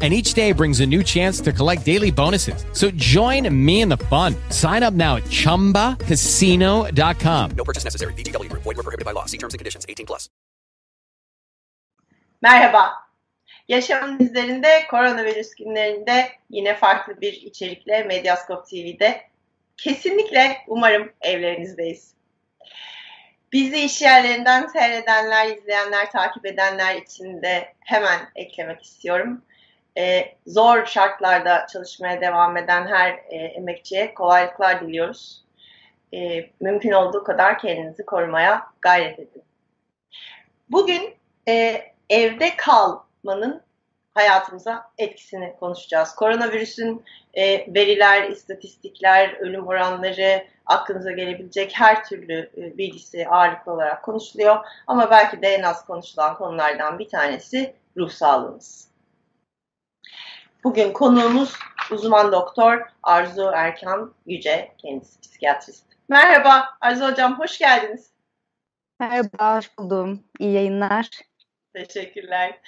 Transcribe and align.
and 0.00 0.14
each 0.14 0.34
day 0.34 0.52
brings 0.52 0.78
a 0.78 0.86
new 0.86 1.02
chance 1.02 1.40
to 1.40 1.52
collect 1.52 1.84
daily 1.84 2.12
bonuses. 2.12 2.64
So 2.72 2.92
join 2.92 3.52
me 3.52 3.80
in 3.80 3.88
the 3.88 3.96
fun. 3.96 4.36
Sign 4.50 4.84
up 4.84 4.94
now 4.94 5.16
at 5.16 5.24
ChumbaCasino.com. 5.24 7.50
No 7.56 7.64
purchase 7.64 7.82
necessary. 7.82 8.12
VGW 8.12 8.48
Group. 8.48 8.62
Void 8.62 8.76
were 8.76 8.84
prohibited 8.84 9.04
by 9.04 9.10
law. 9.10 9.26
See 9.26 9.38
terms 9.38 9.54
and 9.54 9.58
conditions. 9.58 9.84
18 9.88 10.06
plus. 10.06 10.28
Merhaba. 12.42 13.08
Yaşamın 13.68 14.20
izlerinde 14.20 14.86
koronavirüs 14.90 15.54
günlerinde 15.54 16.32
yine 16.50 16.76
farklı 16.76 17.20
bir 17.20 17.32
içerikle 17.32 18.02
Medyaskop 18.02 18.66
TV'de 18.66 19.22
kesinlikle 19.76 20.56
umarım 20.66 21.12
evlerinizdeyiz. 21.20 22.14
Bizi 23.52 23.80
iş 23.80 24.02
yerlerinden 24.02 24.66
seyredenler, 24.66 25.56
izleyenler, 25.56 26.10
takip 26.10 26.46
edenler 26.46 26.96
için 26.96 27.42
de 27.42 27.74
hemen 27.80 28.30
eklemek 28.34 28.82
istiyorum. 28.82 29.42
Ee, 29.98 30.34
zor 30.46 30.86
şartlarda 30.86 31.66
çalışmaya 31.66 32.20
devam 32.20 32.56
eden 32.56 32.86
her 32.86 33.10
e, 33.10 33.36
emekçiye 33.36 34.14
kolaylıklar 34.14 34.80
diliyoruz. 34.80 35.44
Ee, 36.14 36.50
mümkün 36.60 36.92
olduğu 36.92 37.24
kadar 37.24 37.58
kendinizi 37.58 38.06
korumaya 38.06 38.66
gayret 38.80 39.18
edin. 39.18 39.42
Bugün 40.70 41.14
e, 41.48 41.82
evde 42.10 42.56
kalmanın 42.56 43.62
hayatımıza 44.14 44.90
etkisini 44.98 45.54
konuşacağız. 45.60 46.14
Koronavirüsün 46.14 47.04
e, 47.34 47.74
veriler, 47.74 48.30
istatistikler, 48.30 49.36
ölüm 49.40 49.66
oranları, 49.66 50.46
aklınıza 50.66 51.10
gelebilecek 51.10 51.72
her 51.74 52.04
türlü 52.04 52.50
e, 52.56 52.78
bilgisi 52.78 53.28
ağırlıklı 53.28 53.72
olarak 53.72 54.02
konuşuluyor. 54.02 54.64
Ama 54.86 55.10
belki 55.10 55.42
de 55.42 55.48
en 55.48 55.62
az 55.62 55.86
konuşulan 55.86 56.38
konulardan 56.38 56.98
bir 56.98 57.08
tanesi 57.08 57.74
ruh 57.96 58.10
sağlığımız. 58.10 58.87
Bugün 60.64 60.92
konuğumuz 60.92 61.54
uzman 61.90 62.32
doktor 62.32 62.80
Arzu 63.02 63.50
Erkan 63.54 64.14
Yüce, 64.26 64.72
kendisi 64.78 65.20
psikiyatrist. 65.20 65.84
Merhaba 66.08 66.64
Arzu 66.80 67.06
Hocam, 67.10 67.38
hoş 67.38 67.58
geldiniz. 67.58 68.10
Merhaba, 69.00 69.56
hoş 69.56 69.78
buldum. 69.78 70.24
İyi 70.38 70.52
yayınlar. 70.52 71.08
Teşekkürler. 71.74 72.60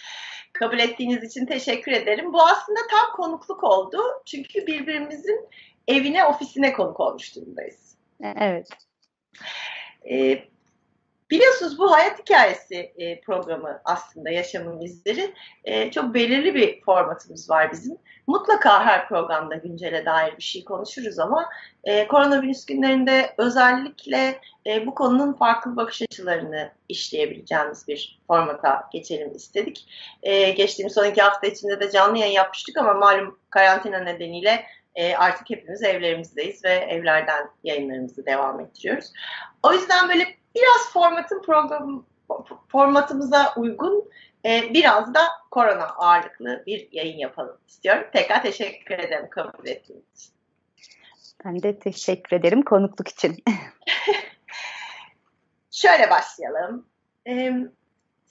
Kabul 0.52 0.78
ettiğiniz 0.78 1.24
için 1.24 1.46
teşekkür 1.46 1.92
ederim. 1.92 2.32
Bu 2.32 2.42
aslında 2.42 2.80
tam 2.90 3.16
konukluk 3.16 3.64
oldu. 3.64 3.98
Çünkü 4.26 4.66
birbirimizin 4.66 5.48
evine, 5.88 6.24
ofisine 6.24 6.72
konuk 6.72 7.00
olmuş 7.00 7.36
durumdayız. 7.36 7.96
Evet. 8.22 8.68
Ee, 10.10 10.44
biliyorsunuz 11.30 11.78
bu 11.78 11.92
hayat 11.92 12.18
hikayesi 12.18 12.92
e, 12.96 13.20
programı 13.20 13.80
aslında 13.84 14.30
yaşamın 14.30 14.80
izleri. 14.80 15.34
E, 15.64 15.90
çok 15.90 16.14
belirli 16.14 16.54
bir 16.54 16.80
formatımız 16.80 17.50
var 17.50 17.72
bizim. 17.72 17.96
Mutlaka 18.26 18.84
her 18.84 19.08
programda 19.08 19.54
güncele 19.54 20.04
dair 20.04 20.36
bir 20.36 20.42
şey 20.42 20.64
konuşuruz 20.64 21.18
ama 21.18 21.48
e, 21.84 22.08
koronavirüs 22.08 22.66
günlerinde 22.66 23.34
özellikle 23.38 24.40
e, 24.66 24.86
bu 24.86 24.94
konunun 24.94 25.32
farklı 25.32 25.76
bakış 25.76 26.02
açılarını 26.02 26.70
işleyebileceğimiz 26.88 27.88
bir 27.88 28.20
formata 28.26 28.88
geçelim 28.92 29.34
istedik. 29.34 29.86
E, 30.22 30.50
geçtiğimiz 30.50 30.94
son 30.94 31.04
iki 31.04 31.22
hafta 31.22 31.46
içinde 31.46 31.80
de 31.80 31.90
canlı 31.90 32.18
yayın 32.18 32.32
yapmıştık 32.32 32.76
ama 32.78 32.94
malum 32.94 33.38
karantina 33.50 33.98
nedeniyle 33.98 34.64
e, 34.94 35.14
artık 35.14 35.50
hepimiz 35.50 35.82
evlerimizdeyiz 35.82 36.64
ve 36.64 36.72
evlerden 36.72 37.50
yayınlarımızı 37.64 38.26
devam 38.26 38.60
ettiriyoruz. 38.60 39.12
O 39.62 39.72
yüzden 39.72 40.08
böyle 40.08 40.39
biraz 40.54 40.92
formatın 40.92 41.42
program 41.42 42.04
formatımıza 42.68 43.54
uygun 43.56 44.10
e, 44.44 44.74
biraz 44.74 45.14
da 45.14 45.20
korona 45.50 45.84
ağırlıklı 45.84 46.62
bir 46.66 46.88
yayın 46.92 47.18
yapalım 47.18 47.58
istiyorum. 47.68 48.04
Tekrar 48.12 48.42
teşekkür 48.42 48.98
ederim 48.98 49.30
kabul 49.30 49.66
ettiğiniz 49.66 50.04
için. 50.14 50.32
Ben 51.44 51.62
de 51.62 51.78
teşekkür 51.78 52.36
ederim 52.36 52.62
konukluk 52.62 53.08
için. 53.08 53.36
Şöyle 55.70 56.10
başlayalım. 56.10 56.86
Ee, 57.26 57.52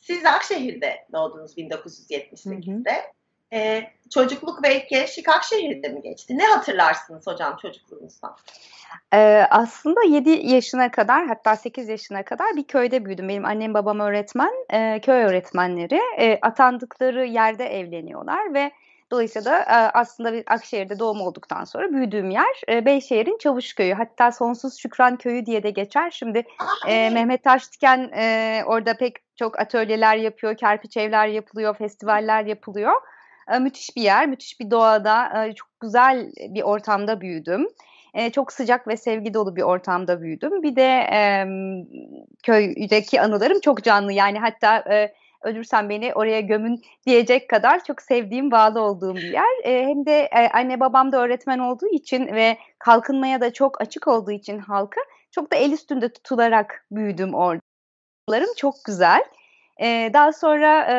siz 0.02 0.26
Akşehir'de 0.26 1.08
doğdunuz 1.14 1.58
1978'de. 1.58 2.96
Hı 2.96 3.02
hı. 3.02 3.19
Ee, 3.54 3.84
çocukluk 4.10 4.64
ve 4.64 4.86
gençlik 4.90 5.30
Akşehir'de 5.30 5.90
mi 5.90 6.02
geçti? 6.02 6.38
Ne 6.38 6.46
hatırlarsınız 6.46 7.28
hocam 7.28 7.58
çocukluğunuzdan? 7.62 8.36
Ee, 9.14 9.46
aslında 9.50 10.04
7 10.04 10.30
yaşına 10.30 10.92
kadar 10.92 11.28
hatta 11.28 11.56
8 11.56 11.90
yaşına 11.90 12.24
kadar 12.24 12.56
bir 12.56 12.64
köyde 12.64 13.06
büyüdüm. 13.06 13.30
Benim 13.30 13.46
annem 13.46 13.74
babam 13.74 14.00
öğretmen, 14.00 14.54
e, 14.70 15.02
köy 15.02 15.24
öğretmenleri. 15.24 16.02
E, 16.18 16.40
atandıkları 16.42 17.26
yerde 17.26 17.66
evleniyorlar 17.66 18.54
ve 18.54 18.72
Dolayısıyla 19.12 19.52
da 19.52 19.66
aslında 19.94 20.34
bir 20.34 20.44
Akşehir'de 20.48 21.00
doğum 21.00 21.22
olduktan 21.22 21.64
sonra 21.64 21.94
büyüdüğüm 21.94 22.30
yer 22.30 22.62
e, 22.70 22.86
Beyşehir'in 22.86 23.38
Çavuşköy'ü. 23.38 23.94
Hatta 23.94 24.32
Sonsuz 24.32 24.78
Şükran 24.78 25.18
Köyü 25.18 25.46
diye 25.46 25.64
de 25.64 25.70
geçer. 25.70 26.12
Şimdi 26.12 26.44
e, 26.88 27.10
Mehmet 27.10 27.44
Taştiken 27.44 28.12
e, 28.16 28.64
orada 28.66 28.98
pek 28.98 29.16
çok 29.36 29.60
atölyeler 29.60 30.16
yapıyor, 30.16 30.58
kerpiç 30.58 30.98
evler 30.98 31.28
yapılıyor, 31.28 31.78
festivaller 31.78 32.46
yapılıyor. 32.46 32.94
E, 33.50 33.60
müthiş 33.60 33.96
bir 33.96 34.02
yer, 34.02 34.28
müthiş 34.28 34.60
bir 34.60 34.72
doğada, 34.72 35.46
e, 35.46 35.54
çok 35.54 35.68
güzel 35.80 36.32
bir 36.50 36.62
ortamda 36.62 37.22
büyüdüm. 37.22 37.68
E, 38.14 38.30
çok 38.30 38.54
sıcak 38.54 38.88
ve 38.88 38.98
sevgi 38.98 39.34
dolu 39.34 39.56
bir 39.56 39.62
ortamda 39.62 40.22
büyüdüm. 40.22 40.64
Bir 40.64 40.76
de 40.76 41.06
köydeki 42.44 43.22
anılarım 43.22 43.60
çok 43.60 43.84
canlı. 43.84 44.14
Yani 44.14 44.40
hatta 44.40 44.78
e, 44.78 45.14
ölürsem 45.44 45.90
beni 45.90 46.14
oraya 46.14 46.42
gömün 46.42 46.82
diyecek 47.06 47.50
kadar 47.50 47.84
çok 47.84 48.02
sevdiğim, 48.02 48.52
bağlı 48.52 48.82
olduğum 48.82 49.16
bir 49.16 49.34
yer. 49.34 49.64
Hem 49.64 50.06
de 50.06 50.30
anne 50.54 50.80
babam 50.80 51.12
da 51.12 51.22
öğretmen 51.22 51.60
olduğu 51.60 51.88
için 51.88 52.28
ve 52.28 52.58
kalkınmaya 52.80 53.42
da 53.42 53.54
çok 53.54 53.82
açık 53.82 54.08
olduğu 54.08 54.32
için 54.32 54.60
halka 54.60 55.02
çok 55.32 55.52
da 55.52 55.56
el 55.56 55.72
üstünde 55.72 56.14
tutularak 56.14 56.86
büyüdüm 56.92 57.34
orada. 57.34 57.62
Çok 58.58 58.76
güzel. 58.86 59.24
Ee, 59.82 60.10
daha 60.14 60.34
sonra 60.34 60.82
e, 60.84 60.96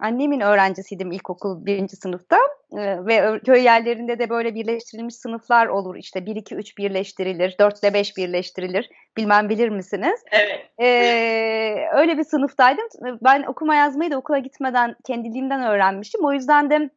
annemin 0.00 0.40
öğrencisiydim 0.40 1.12
ilkokul 1.12 1.66
birinci 1.66 1.96
sınıfta 1.96 2.36
e, 2.72 3.06
ve 3.06 3.40
köy 3.46 3.62
yerlerinde 3.62 4.18
de 4.18 4.30
böyle 4.30 4.54
birleştirilmiş 4.54 5.14
sınıflar 5.14 5.66
olur. 5.66 5.96
İşte 5.96 6.26
1, 6.26 6.36
2, 6.36 6.54
3 6.54 6.78
birleştirilir, 6.78 7.56
4 7.58 7.82
ile 7.82 7.94
5 7.94 8.16
birleştirilir. 8.16 8.90
Bilmem 9.16 9.48
bilir 9.48 9.68
misiniz? 9.68 10.20
Evet. 10.30 10.70
Ee, 10.80 11.88
öyle 11.92 12.18
bir 12.18 12.24
sınıftaydım. 12.24 12.88
Ben 13.22 13.42
okuma 13.42 13.74
yazmayı 13.74 14.10
da 14.10 14.18
okula 14.18 14.38
gitmeden 14.38 14.96
kendiliğimden 15.06 15.62
öğrenmiştim. 15.62 16.24
O 16.24 16.32
yüzden 16.32 16.70
de 16.70 16.90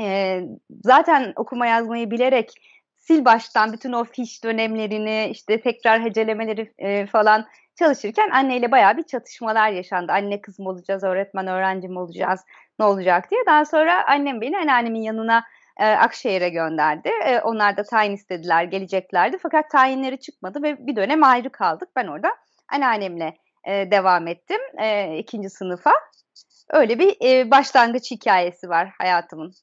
e, 0.00 0.40
zaten 0.84 1.32
okuma 1.36 1.66
yazmayı 1.66 2.10
bilerek 2.10 2.52
sil 3.04 3.20
baştan 3.24 3.72
bütün 3.72 3.92
o 3.92 4.04
fiş 4.04 4.44
dönemlerini 4.44 5.28
işte 5.30 5.60
tekrar 5.60 6.02
hecelemeleri 6.02 6.72
e, 6.78 7.06
falan 7.06 7.46
çalışırken 7.76 8.30
anneyle 8.30 8.72
bayağı 8.72 8.96
bir 8.96 9.02
çatışmalar 9.02 9.70
yaşandı. 9.70 10.12
Anne 10.12 10.40
kız 10.40 10.58
mı 10.58 10.68
olacağız, 10.68 11.04
öğretmen 11.04 11.46
öğrenci 11.46 11.88
mi 11.88 11.98
olacağız, 11.98 12.40
ne 12.78 12.84
olacak 12.84 13.30
diye. 13.30 13.40
Daha 13.46 13.64
sonra 13.64 14.08
annem 14.08 14.40
beni 14.40 14.58
anneannemin 14.58 15.02
yanına 15.02 15.44
e, 15.76 15.86
Akşehir'e 15.86 16.48
gönderdi. 16.48 17.08
E, 17.24 17.40
onlar 17.40 17.76
da 17.76 17.82
tayin 17.82 18.12
istediler, 18.12 18.64
geleceklerdi. 18.64 19.38
Fakat 19.42 19.70
tayinleri 19.70 20.20
çıkmadı 20.20 20.62
ve 20.62 20.86
bir 20.86 20.96
dönem 20.96 21.24
ayrı 21.24 21.50
kaldık. 21.50 21.88
Ben 21.96 22.06
orada 22.06 22.36
anneannemle 22.72 23.36
e, 23.64 23.90
devam 23.90 24.26
ettim 24.26 24.60
e, 24.78 25.18
ikinci 25.18 25.50
sınıfa. 25.50 25.92
Öyle 26.70 26.98
bir 26.98 27.16
e, 27.22 27.50
başlangıç 27.50 28.10
hikayesi 28.10 28.68
var 28.68 28.88
hayatımın. 28.98 29.54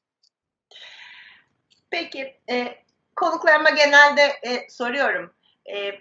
Peki, 1.89 2.35
e, 2.49 2.75
konuklarıma 3.15 3.69
genelde 3.69 4.21
e, 4.21 4.69
soruyorum. 4.69 5.33
E, 5.73 5.91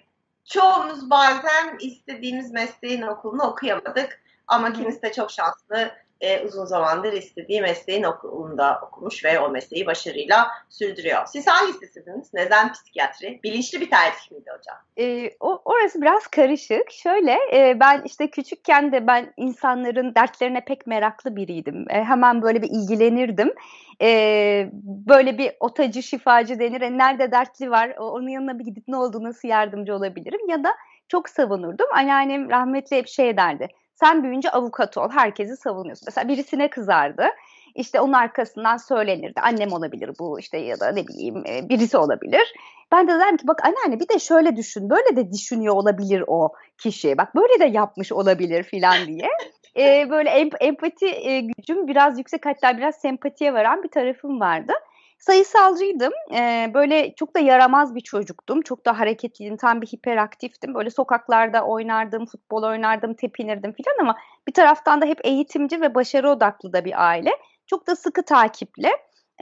çoğumuz 0.50 1.10
bazen 1.10 1.78
istediğimiz 1.80 2.50
mesleğin 2.50 3.02
okulunu 3.02 3.42
okuyamadık. 3.42 4.22
Ama 4.46 4.72
kimisi 4.72 5.02
de 5.02 5.12
çok 5.12 5.30
şanslı 5.30 5.92
e, 6.20 6.40
uzun 6.40 6.64
zamandır 6.64 7.12
istediği 7.12 7.60
mesleğin 7.60 8.02
okulunda 8.02 8.80
okumuş 8.82 9.24
ve 9.24 9.40
o 9.40 9.50
mesleği 9.50 9.86
başarıyla 9.86 10.50
sürdürüyor. 10.68 11.26
Siz 11.26 11.46
hangisisiniz? 11.46 12.34
Neden 12.34 12.72
psikiyatri? 12.72 13.40
Bilinçli 13.44 13.80
bir 13.80 13.90
tercih 13.90 14.30
miydi 14.30 14.50
hocam? 14.58 14.76
E, 14.98 15.30
o, 15.40 15.62
orası 15.64 16.02
biraz 16.02 16.26
karışık. 16.26 16.90
Şöyle 16.90 17.38
e, 17.52 17.80
ben 17.80 18.02
işte 18.04 18.30
küçükken 18.30 18.92
de 18.92 19.06
ben 19.06 19.32
insanların 19.36 20.14
dertlerine 20.14 20.64
pek 20.64 20.86
meraklı 20.86 21.36
biriydim. 21.36 21.90
E, 21.90 22.04
hemen 22.04 22.42
böyle 22.42 22.62
bir 22.62 22.70
ilgilenirdim. 22.70 23.54
E, 24.02 24.70
böyle 24.82 25.38
bir 25.38 25.52
otacı, 25.60 26.02
şifacı 26.02 26.58
denir. 26.58 26.80
E, 26.80 26.98
nerede 26.98 27.32
dertli 27.32 27.70
var? 27.70 27.94
Onun 27.98 28.28
yanına 28.28 28.58
bir 28.58 28.64
gidip 28.64 28.88
ne 28.88 28.96
oldu, 28.96 29.22
nasıl 29.22 29.48
yardımcı 29.48 29.94
olabilirim? 29.94 30.48
Ya 30.48 30.64
da 30.64 30.74
çok 31.08 31.28
savunurdum. 31.28 31.86
Anneannem 31.94 32.50
rahmetli 32.50 32.96
hep 32.96 33.08
şey 33.08 33.36
derdi 33.36 33.68
Sen 34.00 34.22
büyüyünce 34.22 34.50
avukat 34.50 34.98
ol. 34.98 35.10
Herkesi 35.10 35.56
savunuyorsun. 35.56 36.04
Mesela 36.06 36.28
birisine 36.28 36.70
kızardı. 36.70 37.26
İşte 37.74 38.00
onun 38.00 38.12
arkasından 38.12 38.76
söylenirdi. 38.76 39.40
Annem 39.40 39.72
olabilir 39.72 40.10
bu 40.18 40.40
işte 40.40 40.58
ya 40.58 40.80
da 40.80 40.92
ne 40.92 41.06
bileyim 41.06 41.46
e, 41.46 41.68
birisi 41.68 41.96
olabilir. 41.96 42.54
Ben 42.92 43.08
de 43.08 43.12
dedim 43.14 43.36
ki 43.36 43.48
bak 43.48 43.64
anneanne 43.64 44.00
bir 44.00 44.08
de 44.08 44.18
şöyle 44.18 44.56
düşün. 44.56 44.90
Böyle 44.90 45.16
de 45.16 45.32
düşünüyor 45.32 45.74
olabilir 45.74 46.24
o 46.26 46.52
kişi. 46.78 47.18
Bak 47.18 47.34
böyle 47.34 47.60
de 47.60 47.64
yapmış 47.64 48.12
olabilir 48.12 48.62
filan 48.62 49.06
diye. 49.06 49.28
Ee, 49.76 50.10
böyle 50.10 50.30
emp 50.30 50.54
empati 50.60 51.06
e, 51.06 51.40
gücüm 51.40 51.88
biraz 51.88 52.18
yüksek 52.18 52.46
hatta 52.46 52.76
biraz 52.78 52.94
sempatiye 52.94 53.54
varan 53.54 53.82
bir 53.82 53.88
tarafım 53.88 54.40
vardı. 54.40 54.72
Sayısalcıydım. 55.20 56.12
Ee, 56.34 56.70
böyle 56.74 57.14
çok 57.14 57.34
da 57.34 57.38
yaramaz 57.38 57.94
bir 57.94 58.00
çocuktum. 58.00 58.62
Çok 58.62 58.86
da 58.86 58.98
hareketliydim. 58.98 59.56
Tam 59.56 59.82
bir 59.82 59.86
hiperaktiftim. 59.86 60.74
Böyle 60.74 60.90
sokaklarda 60.90 61.64
oynardım, 61.66 62.26
futbol 62.26 62.62
oynardım, 62.62 63.14
tepinirdim 63.14 63.72
filan 63.72 63.96
ama 64.00 64.16
bir 64.48 64.52
taraftan 64.52 65.00
da 65.00 65.06
hep 65.06 65.20
eğitimci 65.24 65.80
ve 65.80 65.94
başarı 65.94 66.30
odaklı 66.30 66.72
da 66.72 66.84
bir 66.84 67.08
aile. 67.08 67.30
Çok 67.66 67.86
da 67.86 67.96
sıkı 67.96 68.24
takiple 68.24 68.90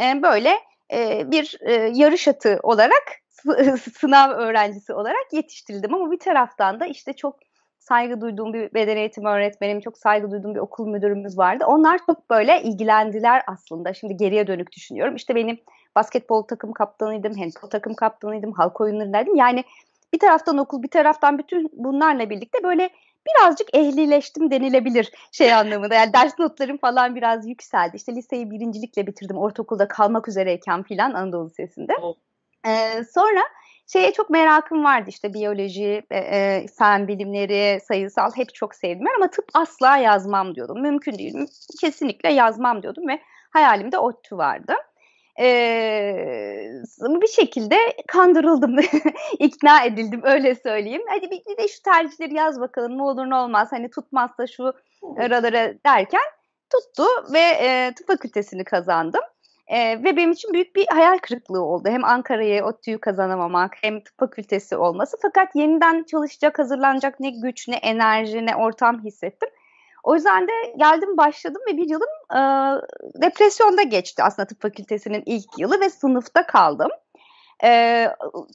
e, 0.03 0.23
böyle 0.23 0.59
e, 0.93 1.31
bir 1.31 1.59
e, 1.61 1.73
yarış 1.95 2.29
atı 2.29 2.61
olarak 2.63 3.05
sınav 3.99 4.31
öğrencisi 4.31 4.93
olarak 4.95 5.33
yetiştirildim 5.33 5.95
ama 5.95 6.11
bir 6.11 6.19
taraftan 6.19 6.81
da 6.81 6.87
işte 6.87 7.13
çok 7.13 7.48
saygı 7.88 8.20
duyduğum 8.20 8.52
bir 8.52 8.75
beden 8.75 8.96
eğitimi 8.96 9.29
öğretmenim, 9.29 9.81
çok 9.81 9.99
saygı 9.99 10.31
duyduğum 10.31 10.55
bir 10.55 10.61
okul 10.61 10.87
müdürümüz 10.87 11.38
vardı. 11.38 11.64
Onlar 11.67 12.00
çok 12.06 12.31
böyle 12.31 12.62
ilgilendiler 12.62 13.43
aslında. 13.46 13.94
Şimdi 13.94 14.17
geriye 14.17 14.46
dönük 14.46 14.73
düşünüyorum. 14.73 15.17
İşte 15.17 15.35
benim 15.35 15.58
basketbol 15.96 16.43
takım 16.43 16.73
kaptanıydım, 16.73 17.32
handball 17.32 17.70
takım 17.70 17.94
kaptanıydım, 17.94 18.52
halk 18.52 18.81
oyunlarındaydım. 18.81 19.37
Yani 19.37 19.64
bir 20.12 20.19
taraftan 20.19 20.58
okul, 20.58 20.82
bir 20.82 20.88
taraftan 20.88 21.38
bütün 21.38 21.70
bunlarla 21.73 22.31
birlikte 22.31 22.62
böyle 22.62 22.90
birazcık 23.29 23.76
ehlileştim 23.76 24.50
denilebilir 24.50 25.12
şey 25.32 25.55
anlamında. 25.55 25.94
Yani 25.94 26.12
ders 26.12 26.38
notlarım 26.38 26.79
falan 26.79 27.14
biraz 27.17 27.49
yükseldi. 27.49 27.96
İşte 27.96 28.14
liseyi 28.14 28.50
birincilikle 28.50 29.06
bitirdim. 29.06 29.38
Ortaokulda 29.38 29.88
kalmak 29.88 30.29
üzereyken 30.29 30.82
filan 30.82 31.12
Anadolu 31.12 31.46
Lisesi'nde. 31.46 31.93
Ee, 32.67 33.05
sonra 33.14 33.40
şeye 33.93 34.12
çok 34.12 34.31
merakım 34.31 34.85
vardı 34.85 35.06
işte 35.08 35.35
biyoloji, 35.35 36.02
e, 36.11 36.19
e, 36.19 36.67
fen 36.79 37.08
bilimleri, 37.08 37.81
sayısal 37.81 38.31
hep 38.35 38.55
çok 38.55 38.75
sevdim 38.75 39.06
ama 39.17 39.31
tıp 39.31 39.44
asla 39.55 39.96
yazmam 39.96 40.55
diyordum. 40.55 40.82
Mümkün 40.82 41.19
değil. 41.19 41.35
Kesinlikle 41.81 42.32
yazmam 42.32 42.82
diyordum 42.82 43.08
ve 43.08 43.20
hayalimde 43.50 43.99
ODTÜ 43.99 44.37
vardı. 44.37 44.75
Ee, 45.40 46.69
bir 47.02 47.26
şekilde 47.26 47.76
kandırıldım, 48.08 48.76
ikna 49.38 49.85
edildim 49.85 50.20
öyle 50.25 50.55
söyleyeyim. 50.55 51.02
Hadi 51.08 51.31
bir 51.31 51.56
de 51.56 51.69
şu 51.69 51.82
tercihleri 51.82 52.35
yaz 52.35 52.61
bakalım 52.61 52.99
ne 52.99 53.02
olur 53.02 53.31
ne 53.31 53.35
olmaz 53.35 53.69
hani 53.70 53.90
tutmazsa 53.90 54.46
şu 54.46 54.73
aralara 55.19 55.75
derken 55.87 56.20
tuttu 56.70 57.05
ve 57.32 57.38
e, 57.38 57.93
tıp 57.94 58.06
fakültesini 58.06 58.64
kazandım. 58.64 59.20
E, 59.69 60.05
ve 60.05 60.17
benim 60.17 60.32
için 60.32 60.53
büyük 60.53 60.76
bir 60.76 60.87
hayal 60.87 61.19
kırıklığı 61.19 61.62
oldu. 61.62 61.88
Hem 61.88 62.05
Ankara'ya 62.05 62.65
ODTÜ'yü 62.67 62.99
kazanamamak 62.99 63.76
hem 63.81 64.00
tıp 64.00 64.19
fakültesi 64.19 64.76
olması. 64.76 65.17
Fakat 65.23 65.55
yeniden 65.55 66.05
çalışacak, 66.05 66.59
hazırlanacak 66.59 67.20
ne 67.20 67.31
güç, 67.31 67.69
ne 67.69 67.76
enerji, 67.76 68.47
ne 68.47 68.56
ortam 68.56 69.05
hissettim. 69.05 69.49
O 70.03 70.15
yüzden 70.15 70.49
de 70.49 70.53
geldim 70.76 71.17
başladım 71.17 71.62
ve 71.73 71.76
bir 71.76 71.88
yılım 71.88 72.09
e, 72.32 72.41
depresyonda 73.23 73.82
geçti 73.82 74.23
aslında 74.23 74.47
tıp 74.47 74.62
fakültesinin 74.62 75.23
ilk 75.26 75.59
yılı 75.59 75.81
ve 75.81 75.91
sınıfta 75.91 76.47
kaldım. 76.47 76.91
E, 77.64 77.69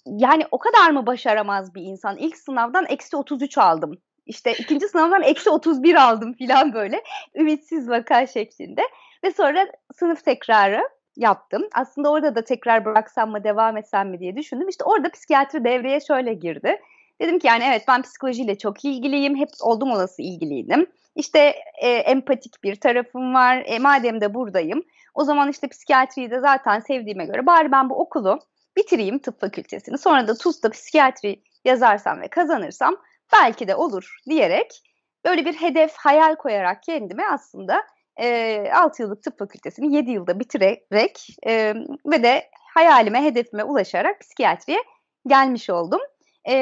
yani 0.05 0.45
o 0.51 0.57
kadar 0.57 0.91
mı 0.91 1.05
başaramaz 1.05 1.75
bir 1.75 1.81
insan? 1.81 2.17
İlk 2.17 2.37
sınavdan 2.37 2.85
eksi 2.89 3.17
33 3.17 3.57
aldım. 3.57 3.97
İşte 4.25 4.53
ikinci 4.53 4.87
sınavdan 4.87 5.21
eksi 5.21 5.49
31 5.49 5.95
aldım 5.95 6.33
falan 6.33 6.73
böyle 6.73 7.03
ümitsiz 7.35 7.89
vaka 7.89 8.27
şeklinde. 8.27 8.81
Ve 9.23 9.31
sonra 9.31 9.67
sınıf 9.95 10.25
tekrarı 10.25 10.89
yaptım. 11.15 11.63
Aslında 11.75 12.11
orada 12.11 12.35
da 12.35 12.43
tekrar 12.43 12.85
bıraksam 12.85 13.31
mı 13.31 13.43
devam 13.43 13.77
etsem 13.77 14.09
mi 14.09 14.19
diye 14.19 14.35
düşündüm. 14.35 14.69
İşte 14.69 14.83
orada 14.83 15.09
psikiyatri 15.09 15.63
devreye 15.63 15.99
şöyle 15.99 16.33
girdi. 16.33 16.81
Dedim 17.21 17.39
ki 17.39 17.47
yani 17.47 17.63
evet 17.67 17.83
ben 17.87 18.01
psikolojiyle 18.01 18.57
çok 18.57 18.85
ilgiliyim. 18.85 19.35
Hep 19.35 19.49
oldum 19.61 19.91
olası 19.91 20.21
ilgiliydim. 20.21 20.85
İşte 21.15 21.55
e, 21.81 21.89
empatik 21.89 22.63
bir 22.63 22.75
tarafım 22.75 23.33
var. 23.33 23.63
E, 23.65 23.79
madem 23.79 24.21
de 24.21 24.33
buradayım. 24.33 24.83
O 25.13 25.23
zaman 25.23 25.49
işte 25.49 25.67
psikiyatriyi 25.67 26.31
de 26.31 26.39
zaten 26.39 26.79
sevdiğime 26.79 27.25
göre 27.25 27.45
bari 27.45 27.71
ben 27.71 27.89
bu 27.89 27.95
okulu 27.99 28.39
bitireyim 28.77 29.19
tıp 29.19 29.41
fakültesini. 29.41 29.97
Sonra 29.97 30.27
da 30.27 30.37
TUS'ta 30.37 30.69
psikiyatri 30.69 31.41
yazarsam 31.65 32.21
ve 32.21 32.27
kazanırsam 32.27 32.95
belki 33.33 33.67
de 33.67 33.75
olur 33.75 34.17
diyerek 34.29 34.81
böyle 35.25 35.45
bir 35.45 35.53
hedef, 35.53 35.93
hayal 35.95 36.35
koyarak 36.35 36.83
kendime 36.83 37.23
aslında 37.31 37.83
e, 38.17 38.71
6 38.73 39.01
yıllık 39.01 39.23
tıp 39.23 39.39
fakültesini 39.39 39.95
7 39.95 40.11
yılda 40.11 40.39
bitirerek 40.39 41.27
e, 41.47 41.73
ve 42.05 42.23
de 42.23 42.49
hayalime, 42.73 43.23
hedefime 43.23 43.63
ulaşarak 43.63 44.21
psikiyatriye 44.21 44.83
gelmiş 45.27 45.69
oldum. 45.69 46.01
E, 46.49 46.55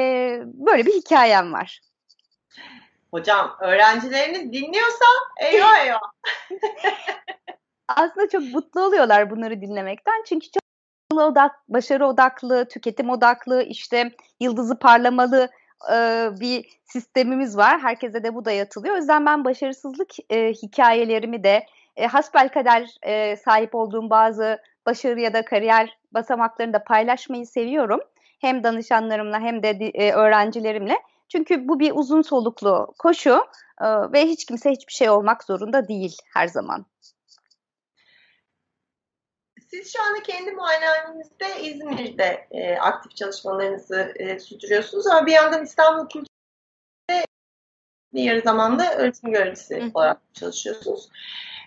böyle 0.44 0.86
bir 0.86 0.92
hikayem 0.92 1.52
var. 1.52 1.80
Hocam 3.10 3.56
öğrencileriniz 3.60 4.52
dinliyorsa 4.52 5.04
eyvah 5.40 5.84
eyvah. 5.84 6.00
Aslında 7.88 8.28
çok 8.28 8.42
mutlu 8.42 8.84
oluyorlar 8.84 9.30
bunları 9.30 9.60
dinlemekten. 9.60 10.22
Çünkü 10.28 10.46
çok 10.50 10.62
odak, 11.20 11.52
başarı 11.68 12.06
odaklı, 12.06 12.68
tüketim 12.68 13.10
odaklı, 13.10 13.62
işte 13.62 14.10
yıldızı 14.40 14.78
parlamalı 14.78 15.48
e, 15.92 16.28
bir 16.40 16.80
sistemimiz 16.84 17.56
var. 17.56 17.80
Herkese 17.80 18.22
de 18.22 18.34
bu 18.34 18.44
dayatılıyor. 18.44 18.94
O 18.94 18.98
yüzden 18.98 19.26
ben 19.26 19.44
başarısızlık 19.44 20.10
e, 20.30 20.52
hikayelerimi 20.52 21.44
de 21.44 21.66
e, 21.96 22.06
hasbelkader 22.06 22.96
e, 23.02 23.36
sahip 23.36 23.74
olduğum 23.74 24.10
bazı 24.10 24.58
başarı 24.86 25.20
ya 25.20 25.32
da 25.32 25.44
kariyer 25.44 25.98
basamaklarını 26.12 26.72
da 26.72 26.84
paylaşmayı 26.84 27.46
seviyorum. 27.46 28.00
Hem 28.40 28.64
danışanlarımla 28.64 29.40
hem 29.40 29.62
de 29.62 29.70
e, 29.70 30.12
öğrencilerimle. 30.12 30.98
Çünkü 31.28 31.68
bu 31.68 31.80
bir 31.80 31.92
uzun 31.94 32.22
soluklu 32.22 32.94
koşu 32.98 33.44
e, 33.80 33.86
ve 34.12 34.26
hiç 34.26 34.44
kimse 34.44 34.70
hiçbir 34.70 34.92
şey 34.92 35.10
olmak 35.10 35.44
zorunda 35.44 35.88
değil 35.88 36.16
her 36.34 36.48
zaman. 36.48 36.86
Siz 39.74 39.92
şu 39.92 40.02
anda 40.02 40.22
kendi 40.22 40.52
muayenehanenizde 40.52 41.62
İzmir'de 41.62 42.46
e, 42.50 42.76
aktif 42.76 43.16
çalışmalarınızı 43.16 44.12
e, 44.16 44.38
sürdürüyorsunuz 44.38 45.06
ama 45.06 45.26
bir 45.26 45.32
yandan 45.32 45.64
İstanbul 45.64 46.08
Kültür'de 46.08 47.24
yarı 48.12 48.40
zamanda 48.40 48.94
öğretim 48.96 49.32
görevlisi 49.32 49.90
olarak 49.94 50.20
çalışıyorsunuz. 50.32 51.08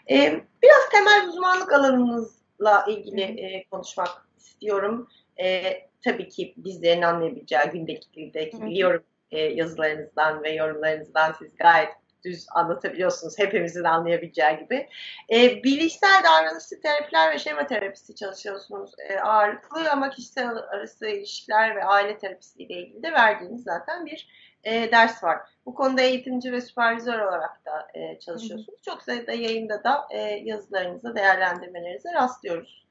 E, 0.10 0.42
biraz 0.64 0.90
temel 0.92 1.28
uzmanlık 1.28 1.74
alanınızla 1.74 2.86
ilgili 2.88 3.22
e, 3.22 3.70
konuşmak 3.70 4.28
istiyorum. 4.38 5.10
E, 5.44 5.64
tabii 6.04 6.30
ki 6.30 6.54
bizlerin 6.58 7.02
anlayabileceği 7.02 7.70
gündelikliğindeki 7.74 8.62
biliyorum 8.62 9.04
e, 9.32 9.40
yazılarınızdan 9.40 10.44
ve 10.44 10.52
yorumlarınızdan 10.52 11.36
siz 11.40 11.56
gayet 11.56 11.90
düz 12.26 12.46
anlatabiliyorsunuz 12.52 13.40
hepimizin 13.40 13.84
anlayabileceği 13.84 14.60
gibi. 14.60 14.90
E, 15.32 15.64
bilişsel 15.64 16.24
davranışçı 16.24 16.82
terapiler 16.82 17.32
ve 17.34 17.40
şema 17.40 17.68
terapisi 17.68 18.16
çalışıyorsunuz 18.16 18.92
e, 19.10 19.20
ağırlıklı 19.20 19.92
ama 19.92 20.10
kişisel 20.10 20.50
arası 20.50 21.08
ilişkiler 21.08 21.76
ve 21.76 21.84
aile 21.84 22.18
terapisi 22.18 22.64
ile 22.64 22.74
ilgili 22.74 23.04
de 23.04 23.12
verdiğiniz 23.12 23.64
zaten 23.64 24.06
bir 24.06 24.28
e, 24.64 24.92
ders 24.92 25.24
var. 25.24 25.40
Bu 25.66 25.76
konuda 25.76 26.02
eğitimci 26.02 26.52
ve 26.52 26.62
süpervizör 26.62 27.20
olarak 27.20 27.66
da 27.66 27.88
e, 27.94 28.20
çalışıyorsunuz. 28.20 28.82
Çok 28.82 29.02
sayıda 29.02 29.32
yayında 29.32 29.84
da 29.84 30.08
e, 30.12 30.20
yazılarınıza, 30.20 31.16
değerlendirmelerinize 31.16 32.14
rastlıyoruz. 32.14 32.88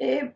E, 0.00 0.32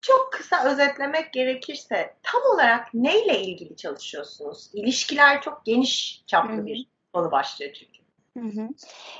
çok 0.00 0.32
kısa 0.32 0.64
özetlemek 0.64 1.32
gerekirse 1.32 2.14
tam 2.22 2.42
olarak 2.54 2.94
neyle 2.94 3.40
ilgili 3.40 3.76
çalışıyorsunuz? 3.76 4.70
İlişkiler 4.72 5.42
çok 5.42 5.64
geniş 5.64 6.24
çaplı 6.26 6.56
Hı-hı. 6.56 6.66
bir 6.66 6.86
konu 7.12 7.30
başlığı 7.30 7.72
çünkü. 7.72 8.00
Hı 8.38 8.44
hı. 8.44 8.68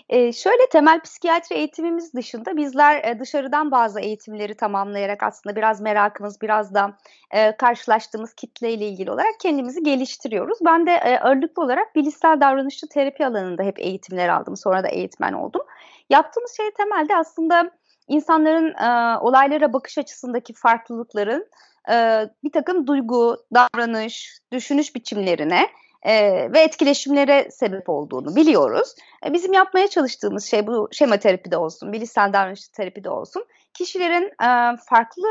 Ee, 0.09 0.33
şöyle 0.33 0.69
temel 0.73 1.01
psikiyatri 1.01 1.57
eğitimimiz 1.57 2.15
dışında 2.15 2.57
bizler 2.57 3.05
e, 3.05 3.19
dışarıdan 3.19 3.71
bazı 3.71 4.01
eğitimleri 4.01 4.55
tamamlayarak 4.55 5.23
aslında 5.23 5.57
biraz 5.57 5.81
merakımız 5.81 6.41
biraz 6.41 6.75
da 6.75 6.97
e, 7.31 7.57
karşılaştığımız 7.57 8.35
kitleyle 8.35 8.89
ilgili 8.89 9.11
olarak 9.11 9.41
kendimizi 9.41 9.83
geliştiriyoruz. 9.83 10.59
Ben 10.65 10.87
de 10.87 10.91
e, 10.91 11.19
ağırlıklı 11.19 11.63
olarak 11.63 11.97
bilişsel 11.97 12.41
davranışçı 12.41 12.89
terapi 12.89 13.27
alanında 13.27 13.63
hep 13.63 13.79
eğitimler 13.79 14.29
aldım. 14.29 14.57
Sonra 14.57 14.85
da 14.85 14.89
eğitmen 14.89 15.33
oldum. 15.33 15.63
Yaptığımız 16.11 16.57
şey 16.57 16.71
temelde 16.71 17.17
aslında 17.17 17.71
insanların 18.09 18.75
e, 18.75 19.19
olaylara 19.19 19.73
bakış 19.73 19.99
açısındaki 19.99 20.53
farklılıkların 20.53 21.47
e, 21.93 22.27
bir 22.45 22.53
takım 22.53 22.87
duygu, 22.87 23.37
davranış, 23.55 24.39
düşünüş 24.53 24.95
biçimlerine 24.95 25.69
e, 26.03 26.13
ve 26.53 26.61
etkileşimlere 26.61 27.51
sebep 27.51 27.89
olduğunu 27.89 28.37
biliyoruz. 28.37 28.95
E, 29.27 29.33
bizim 29.33 29.53
yapmaya 29.53 29.89
çalıştığımız 29.89 30.45
şey 30.45 30.67
bu 30.67 30.89
şema 30.93 31.17
terapide 31.17 31.57
olsun, 31.57 31.93
bilişsel 31.93 32.33
davranış 32.33 32.69
terapide 32.69 33.11
olsun. 33.11 33.45
Kişilerin 33.75 34.25
e, 34.25 34.77
farklı 34.89 35.29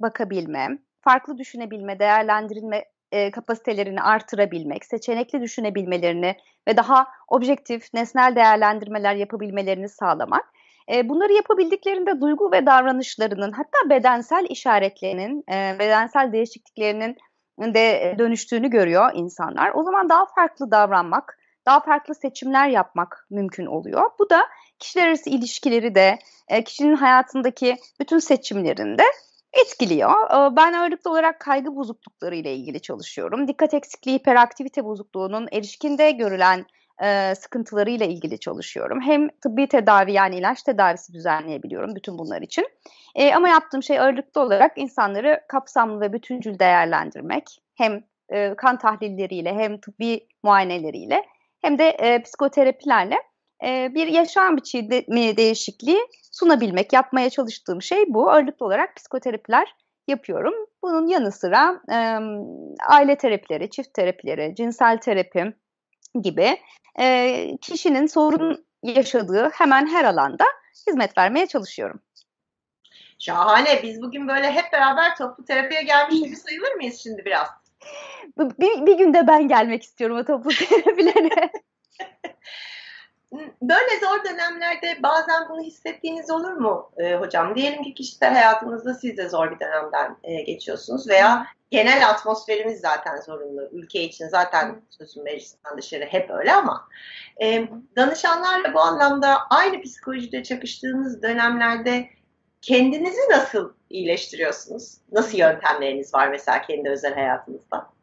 bakabilme, 0.00 0.68
farklı 1.00 1.38
düşünebilme, 1.38 1.98
değerlendirilme 1.98 2.84
e, 3.12 3.30
kapasitelerini 3.30 4.02
artırabilmek, 4.02 4.84
seçenekli 4.84 5.40
düşünebilmelerini 5.40 6.36
ve 6.68 6.76
daha 6.76 7.06
objektif, 7.28 7.94
nesnel 7.94 8.36
değerlendirmeler 8.36 9.14
yapabilmelerini 9.14 9.88
sağlamak. 9.88 10.52
E, 10.92 11.08
bunları 11.08 11.32
yapabildiklerinde 11.32 12.20
duygu 12.20 12.52
ve 12.52 12.66
davranışlarının 12.66 13.52
hatta 13.52 13.90
bedensel 13.90 14.46
işaretlerinin, 14.48 15.44
e, 15.52 15.76
bedensel 15.78 16.32
değişikliklerinin 16.32 17.16
de 17.58 18.14
dönüştüğünü 18.18 18.70
görüyor 18.70 19.10
insanlar. 19.14 19.72
O 19.74 19.82
zaman 19.82 20.08
daha 20.08 20.26
farklı 20.26 20.70
davranmak, 20.70 21.38
daha 21.66 21.80
farklı 21.80 22.14
seçimler 22.14 22.68
yapmak 22.68 23.26
mümkün 23.30 23.66
oluyor. 23.66 24.10
Bu 24.18 24.30
da 24.30 24.46
kişiler 24.78 25.08
arası 25.08 25.30
ilişkileri 25.30 25.94
de, 25.94 26.18
e, 26.48 26.64
kişinin 26.64 26.96
hayatındaki 26.96 27.76
bütün 28.00 28.18
seçimlerinde 28.18 29.02
etkiliyor. 29.52 30.10
E, 30.10 30.56
ben 30.56 30.72
ağırlıklı 30.72 31.10
olarak 31.10 31.40
kaygı 31.40 31.76
bozuklukları 31.76 32.36
ile 32.36 32.54
ilgili 32.54 32.80
çalışıyorum. 32.80 33.48
Dikkat 33.48 33.74
eksikliği, 33.74 34.18
hiperaktivite 34.18 34.84
bozukluğunun 34.84 35.48
erişkinde 35.52 36.10
görülen 36.10 36.66
e, 37.02 37.34
sıkıntılarıyla 37.34 38.06
ilgili 38.06 38.40
çalışıyorum. 38.40 39.00
Hem 39.00 39.28
tıbbi 39.28 39.68
tedavi 39.68 40.12
yani 40.12 40.36
ilaç 40.36 40.62
tedavisi 40.62 41.12
düzenleyebiliyorum 41.12 41.94
bütün 41.94 42.18
bunlar 42.18 42.42
için. 42.42 42.68
E, 43.14 43.34
ama 43.34 43.48
yaptığım 43.48 43.82
şey 43.82 44.00
ağırlıklı 44.00 44.40
olarak 44.40 44.72
insanları 44.76 45.40
kapsamlı 45.48 46.00
ve 46.00 46.12
bütüncül 46.12 46.58
değerlendirmek. 46.58 47.44
Hem 47.74 48.04
e, 48.28 48.54
kan 48.54 48.78
tahlilleriyle 48.78 49.54
hem 49.54 49.80
tıbbi 49.80 50.26
muayeneleriyle 50.42 51.24
hem 51.62 51.78
de 51.78 51.88
e, 51.88 52.22
psikoterapilerle 52.22 53.16
e, 53.66 53.94
bir 53.94 54.06
yaşam 54.06 54.56
biçimi 54.56 55.36
değişikliği 55.36 55.98
sunabilmek. 56.32 56.92
Yapmaya 56.92 57.30
çalıştığım 57.30 57.82
şey 57.82 58.04
bu. 58.08 58.30
Ağırlıklı 58.30 58.66
olarak 58.66 58.96
psikoterapiler 58.96 59.74
yapıyorum. 60.08 60.54
Bunun 60.82 61.06
yanı 61.06 61.32
sıra 61.32 61.80
e, 61.92 61.96
aile 62.88 63.16
terapileri, 63.16 63.70
çift 63.70 63.94
terapileri, 63.94 64.54
cinsel 64.54 64.98
terapi 64.98 65.54
gibi 66.22 66.60
e, 67.00 67.56
kişinin 67.60 68.06
sorun 68.06 68.64
yaşadığı 68.82 69.50
hemen 69.50 69.86
her 69.86 70.04
alanda 70.04 70.44
hizmet 70.86 71.18
vermeye 71.18 71.46
çalışıyorum. 71.46 72.00
Şahane. 73.18 73.82
Biz 73.82 74.02
bugün 74.02 74.28
böyle 74.28 74.50
hep 74.50 74.72
beraber 74.72 75.16
toplu 75.16 75.44
terapiye 75.44 75.82
gelmiş 75.82 76.20
gibi 76.20 76.36
sayılır 76.36 76.72
mıyız 76.72 77.00
şimdi 77.02 77.24
biraz? 77.24 77.48
Bir, 78.38 78.86
bir 78.86 78.98
günde 78.98 79.26
ben 79.26 79.48
gelmek 79.48 79.82
istiyorum 79.82 80.16
o 80.16 80.24
toplu 80.24 80.50
terapilere. 80.68 81.50
Böyle 83.62 84.00
zor 84.00 84.24
dönemlerde 84.24 85.02
bazen 85.02 85.48
bunu 85.48 85.62
hissettiğiniz 85.62 86.30
olur 86.30 86.52
mu 86.52 86.90
e, 86.96 87.14
hocam? 87.14 87.56
Diyelim 87.56 87.82
ki 87.82 87.94
kişisel 87.94 88.34
hayatınızda 88.34 88.94
siz 88.94 89.16
de 89.16 89.28
zor 89.28 89.50
bir 89.50 89.60
dönemden 89.60 90.16
e, 90.24 90.42
geçiyorsunuz 90.42 91.08
veya 91.08 91.46
genel 91.70 92.08
atmosferimiz 92.08 92.80
zaten 92.80 93.16
zorunlu. 93.20 93.68
Ülke 93.72 94.02
için 94.02 94.28
zaten 94.28 94.82
sözün 94.90 95.24
meclisinden 95.24 95.78
dışarı 95.78 96.04
hep 96.04 96.30
öyle 96.30 96.52
ama 96.52 96.88
e, 97.42 97.68
danışanlarla 97.96 98.74
bu 98.74 98.80
anlamda 98.80 99.38
aynı 99.50 99.82
psikolojide 99.82 100.42
çakıştığınız 100.42 101.22
dönemlerde 101.22 102.08
kendinizi 102.62 103.30
nasıl 103.30 103.72
iyileştiriyorsunuz? 103.90 104.98
Nasıl 105.12 105.38
yöntemleriniz 105.38 106.14
var 106.14 106.28
mesela 106.28 106.62
kendi 106.62 106.90
özel 106.90 107.14
hayatınızda? 107.14 107.93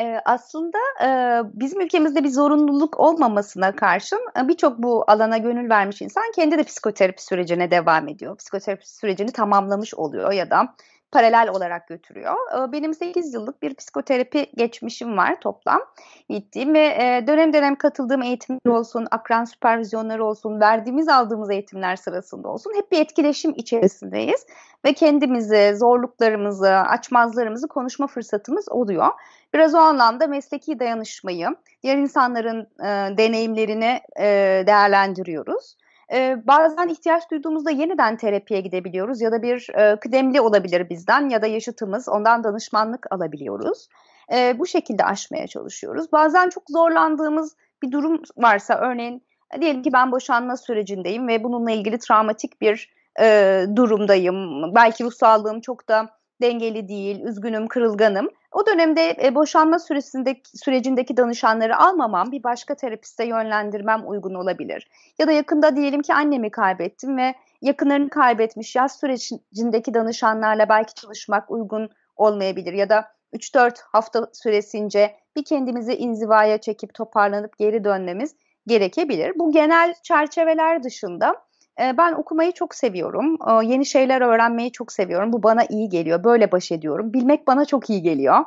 Ee, 0.00 0.20
aslında 0.24 0.78
e, 1.04 1.06
bizim 1.54 1.80
ülkemizde 1.80 2.24
bir 2.24 2.28
zorunluluk 2.28 3.00
olmamasına 3.00 3.76
karşın 3.76 4.20
e, 4.38 4.48
birçok 4.48 4.78
bu 4.78 5.04
alana 5.06 5.38
gönül 5.38 5.70
vermiş 5.70 6.02
insan 6.02 6.24
kendi 6.34 6.58
de 6.58 6.64
psikoterapi 6.64 7.24
sürecine 7.24 7.70
devam 7.70 8.08
ediyor. 8.08 8.36
Psikoterapi 8.36 8.90
sürecini 8.90 9.32
tamamlamış 9.32 9.94
oluyor 9.94 10.32
ya 10.32 10.50
da 10.50 10.74
paralel 11.12 11.48
olarak 11.48 11.88
götürüyor. 11.88 12.34
Ee, 12.54 12.72
benim 12.72 12.94
8 12.94 13.34
yıllık 13.34 13.62
bir 13.62 13.74
psikoterapi 13.74 14.46
geçmişim 14.56 15.16
var 15.16 15.40
toplam 15.40 15.80
gittiğim 16.28 16.74
ve 16.74 16.84
e, 16.84 17.24
dönem 17.26 17.52
dönem 17.52 17.76
katıldığım 17.76 18.22
eğitimler 18.22 18.70
olsun, 18.70 19.06
akran 19.10 19.44
süpervizyonları 19.44 20.24
olsun, 20.24 20.60
verdiğimiz 20.60 21.08
aldığımız 21.08 21.50
eğitimler 21.50 21.96
sırasında 21.96 22.48
olsun 22.48 22.72
hep 22.76 22.92
bir 22.92 23.00
etkileşim 23.00 23.52
içerisindeyiz 23.56 24.46
ve 24.84 24.92
kendimizi, 24.92 25.74
zorluklarımızı, 25.76 26.70
açmazlarımızı 26.70 27.68
konuşma 27.68 28.06
fırsatımız 28.06 28.68
oluyor. 28.68 29.08
Biraz 29.54 29.74
o 29.74 29.78
anlamda 29.78 30.26
mesleki 30.26 30.78
dayanışmayı, 30.78 31.48
diğer 31.82 31.96
insanların 31.96 32.60
e, 32.80 33.16
deneyimlerini 33.16 34.00
e, 34.20 34.24
değerlendiriyoruz. 34.66 35.76
Ee, 36.12 36.36
bazen 36.46 36.88
ihtiyaç 36.88 37.30
duyduğumuzda 37.30 37.70
yeniden 37.70 38.16
terapiye 38.16 38.60
gidebiliyoruz 38.60 39.20
ya 39.20 39.32
da 39.32 39.42
bir 39.42 39.68
e, 39.74 39.96
kıdemli 40.00 40.40
olabilir 40.40 40.90
bizden 40.90 41.28
ya 41.28 41.42
da 41.42 41.46
yaşıtımız 41.46 42.08
ondan 42.08 42.44
danışmanlık 42.44 43.06
alabiliyoruz. 43.12 43.88
E, 44.32 44.58
bu 44.58 44.66
şekilde 44.66 45.04
aşmaya 45.04 45.46
çalışıyoruz. 45.46 46.12
Bazen 46.12 46.48
çok 46.48 46.62
zorlandığımız 46.68 47.56
bir 47.82 47.92
durum 47.92 48.22
varsa 48.36 48.74
örneğin 48.74 49.22
diyelim 49.60 49.82
ki 49.82 49.92
ben 49.92 50.12
boşanma 50.12 50.56
sürecindeyim 50.56 51.28
ve 51.28 51.44
bununla 51.44 51.70
ilgili 51.70 51.98
travmatik 51.98 52.60
bir 52.60 52.92
e, 53.20 53.64
durumdayım. 53.76 54.62
Belki 54.74 55.04
ruh 55.04 55.12
sağlığım 55.12 55.60
çok 55.60 55.88
da 55.88 56.08
dengeli 56.42 56.88
değil, 56.88 57.20
üzgünüm, 57.20 57.66
kırılganım. 57.66 58.28
O 58.52 58.66
dönemde 58.66 59.16
e, 59.22 59.34
boşanma 59.34 59.78
süresindeki 59.78 60.58
sürecindeki 60.58 61.16
danışanları 61.16 61.76
almamam, 61.76 62.32
bir 62.32 62.42
başka 62.42 62.74
terapiste 62.74 63.24
yönlendirmem 63.24 64.02
uygun 64.06 64.34
olabilir. 64.34 64.88
Ya 65.18 65.26
da 65.26 65.32
yakında 65.32 65.76
diyelim 65.76 66.02
ki 66.02 66.14
annemi 66.14 66.50
kaybettim 66.50 67.16
ve 67.16 67.34
yakınlarını 67.62 68.10
kaybetmiş 68.10 68.76
yaz 68.76 68.98
sürecindeki 68.98 69.94
danışanlarla 69.94 70.68
belki 70.68 70.94
çalışmak 70.94 71.50
uygun 71.50 71.90
olmayabilir 72.16 72.72
ya 72.72 72.88
da 72.88 73.08
3-4 73.32 73.80
hafta 73.92 74.28
süresince 74.32 75.16
bir 75.36 75.44
kendimizi 75.44 75.94
inzivaya 75.94 76.58
çekip 76.58 76.94
toparlanıp 76.94 77.58
geri 77.58 77.84
dönmemiz 77.84 78.34
gerekebilir. 78.66 79.32
Bu 79.38 79.52
genel 79.52 79.94
çerçeveler 80.02 80.82
dışında 80.82 81.36
ben 81.78 82.12
okumayı 82.12 82.52
çok 82.52 82.74
seviyorum. 82.74 83.38
Yeni 83.62 83.86
şeyler 83.86 84.20
öğrenmeyi 84.20 84.72
çok 84.72 84.92
seviyorum. 84.92 85.32
Bu 85.32 85.42
bana 85.42 85.64
iyi 85.64 85.88
geliyor. 85.88 86.24
Böyle 86.24 86.52
baş 86.52 86.72
ediyorum. 86.72 87.12
Bilmek 87.12 87.46
bana 87.46 87.64
çok 87.64 87.90
iyi 87.90 88.02
geliyor. 88.02 88.44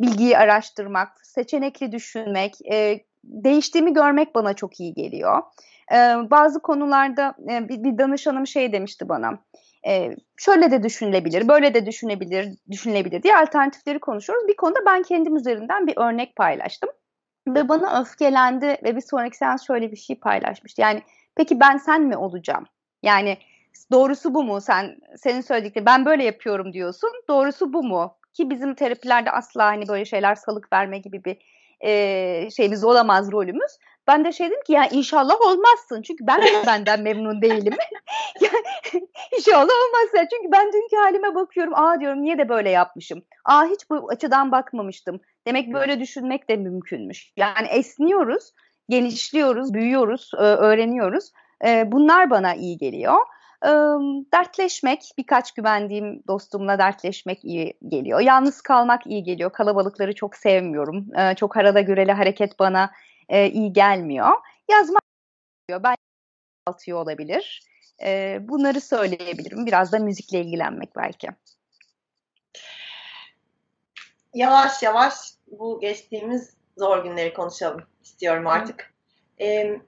Bilgiyi 0.00 0.38
araştırmak, 0.38 1.26
seçenekli 1.26 1.92
düşünmek, 1.92 2.54
değiştiğimi 3.24 3.94
görmek 3.94 4.34
bana 4.34 4.54
çok 4.54 4.80
iyi 4.80 4.94
geliyor. 4.94 5.42
Bazı 6.30 6.60
konularda 6.60 7.34
bir 7.68 7.98
danışanım 7.98 8.46
şey 8.46 8.72
demişti 8.72 9.08
bana. 9.08 9.38
Şöyle 10.36 10.70
de 10.70 10.82
düşünülebilir, 10.82 11.48
böyle 11.48 11.74
de 11.74 11.86
düşünebilir, 11.86 12.48
düşünülebilir 12.70 13.22
diye 13.22 13.36
alternatifleri 13.36 13.98
konuşuyoruz. 13.98 14.48
Bir 14.48 14.56
konuda 14.56 14.78
ben 14.86 15.02
kendim 15.02 15.36
üzerinden 15.36 15.86
bir 15.86 15.96
örnek 15.96 16.36
paylaştım. 16.36 16.90
Ve 17.48 17.68
bana 17.68 18.00
öfkelendi 18.00 18.66
ve 18.84 18.96
bir 18.96 19.00
sonraki 19.00 19.36
seans 19.36 19.66
şöyle 19.66 19.92
bir 19.92 19.96
şey 19.96 20.16
paylaşmıştı. 20.16 20.80
Yani 20.80 21.02
Peki 21.38 21.60
ben 21.60 21.76
sen 21.76 22.02
mi 22.02 22.16
olacağım? 22.16 22.66
Yani 23.02 23.38
doğrusu 23.92 24.34
bu 24.34 24.44
mu? 24.44 24.60
Sen 24.60 24.96
senin 25.16 25.40
söyledikleri 25.40 25.86
ben 25.86 26.04
böyle 26.04 26.24
yapıyorum 26.24 26.72
diyorsun. 26.72 27.10
Doğrusu 27.28 27.72
bu 27.72 27.82
mu? 27.82 28.14
Ki 28.32 28.50
bizim 28.50 28.74
terapilerde 28.74 29.30
asla 29.30 29.64
hani 29.66 29.88
böyle 29.88 30.04
şeyler 30.04 30.34
salık 30.34 30.72
verme 30.72 30.98
gibi 30.98 31.24
bir 31.24 31.36
e, 31.80 32.50
şeyimiz 32.50 32.84
olamaz 32.84 33.32
rolümüz. 33.32 33.78
Ben 34.06 34.24
de 34.24 34.32
şey 34.32 34.46
dedim 34.46 34.62
ki 34.66 34.72
ya 34.72 34.88
inşallah 34.88 35.40
olmazsın. 35.40 36.02
Çünkü 36.02 36.26
ben 36.26 36.42
de 36.42 36.46
benden 36.66 37.02
memnun 37.02 37.42
değilim. 37.42 37.74
inşallah 39.36 39.72
olmazsın. 39.86 40.28
Çünkü 40.30 40.52
ben 40.52 40.72
dünkü 40.72 40.96
halime 40.96 41.34
bakıyorum. 41.34 41.74
Aa 41.74 42.00
diyorum 42.00 42.22
niye 42.22 42.38
de 42.38 42.48
böyle 42.48 42.70
yapmışım. 42.70 43.22
Aa 43.44 43.64
hiç 43.64 43.90
bu 43.90 44.10
açıdan 44.10 44.52
bakmamıştım. 44.52 45.20
Demek 45.46 45.72
böyle 45.74 46.00
düşünmek 46.00 46.48
de 46.48 46.56
mümkünmüş. 46.56 47.32
Yani 47.36 47.66
esniyoruz 47.66 48.52
genişliyoruz, 48.88 49.74
büyüyoruz, 49.74 50.30
öğreniyoruz. 50.38 51.32
Bunlar 51.64 52.30
bana 52.30 52.54
iyi 52.54 52.78
geliyor. 52.78 53.18
Dertleşmek, 54.32 55.12
birkaç 55.18 55.52
güvendiğim 55.52 56.22
dostumla 56.26 56.78
dertleşmek 56.78 57.44
iyi 57.44 57.74
geliyor. 57.88 58.20
Yalnız 58.20 58.60
kalmak 58.60 59.06
iyi 59.06 59.22
geliyor. 59.22 59.52
Kalabalıkları 59.52 60.14
çok 60.14 60.36
sevmiyorum. 60.36 61.06
Çok 61.36 61.56
arada 61.56 61.80
güreli 61.80 62.12
hareket 62.12 62.58
bana 62.58 62.90
iyi 63.32 63.72
gelmiyor. 63.72 64.32
Yazmak 64.70 65.02
gerekiyor. 65.68 65.82
Ben 65.84 65.96
altıyor 66.66 67.02
olabilir. 67.02 67.62
Bunları 68.40 68.80
söyleyebilirim. 68.80 69.66
Biraz 69.66 69.92
da 69.92 69.98
müzikle 69.98 70.40
ilgilenmek 70.40 70.96
belki. 70.96 71.28
Yavaş 74.34 74.82
yavaş 74.82 75.14
bu 75.46 75.80
geçtiğimiz 75.80 76.57
zor 76.78 77.04
günleri 77.04 77.32
konuşalım 77.32 77.82
istiyorum 78.02 78.46
artık. 78.46 78.94
Ee, 79.40 79.80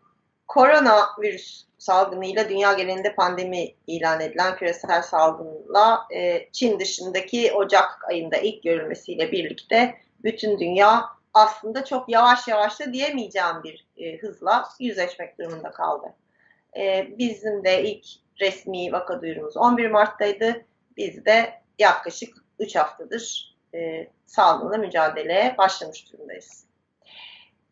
koronavirüs 0.49 1.65
salgınıyla 1.79 2.49
dünya 2.49 2.73
genelinde 2.73 3.15
pandemi 3.15 3.75
ilan 3.87 4.21
edilen 4.21 4.57
küresel 4.57 5.03
salgınla 5.03 6.01
e, 6.15 6.49
Çin 6.53 6.81
dışındaki 6.81 7.53
Ocak 7.53 8.05
ayında 8.09 8.37
ilk 8.37 8.63
görülmesiyle 8.63 9.33
birlikte 9.33 9.95
bütün 10.25 10.59
dünya 10.59 11.05
aslında 11.35 11.85
çok 11.85 12.09
yavaş 12.09 12.49
yavaş 12.49 12.81
da 12.81 12.93
diyemeyeceğim 12.93 13.63
bir 13.65 13.87
e, 13.97 14.19
hızla 14.19 14.69
yüzleşmek 14.81 15.39
durumunda 15.39 15.71
kaldı. 15.71 16.15
E, 16.77 17.09
bizim 17.19 17.65
de 17.65 17.83
ilk 17.83 18.07
resmi 18.41 18.93
vaka 18.93 19.23
duyurumuz 19.23 19.57
11 19.57 19.91
Mart'taydı. 19.91 20.65
Biz 20.97 21.25
de 21.25 21.53
yaklaşık 21.79 22.35
3 22.59 22.77
haftadır 22.77 23.57
e, 23.75 24.09
salgınla 24.27 24.79
mücadeleye 24.79 25.55
başlamış 25.59 26.13
durumdayız. 26.13 26.70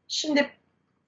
Şimdi 0.09 0.51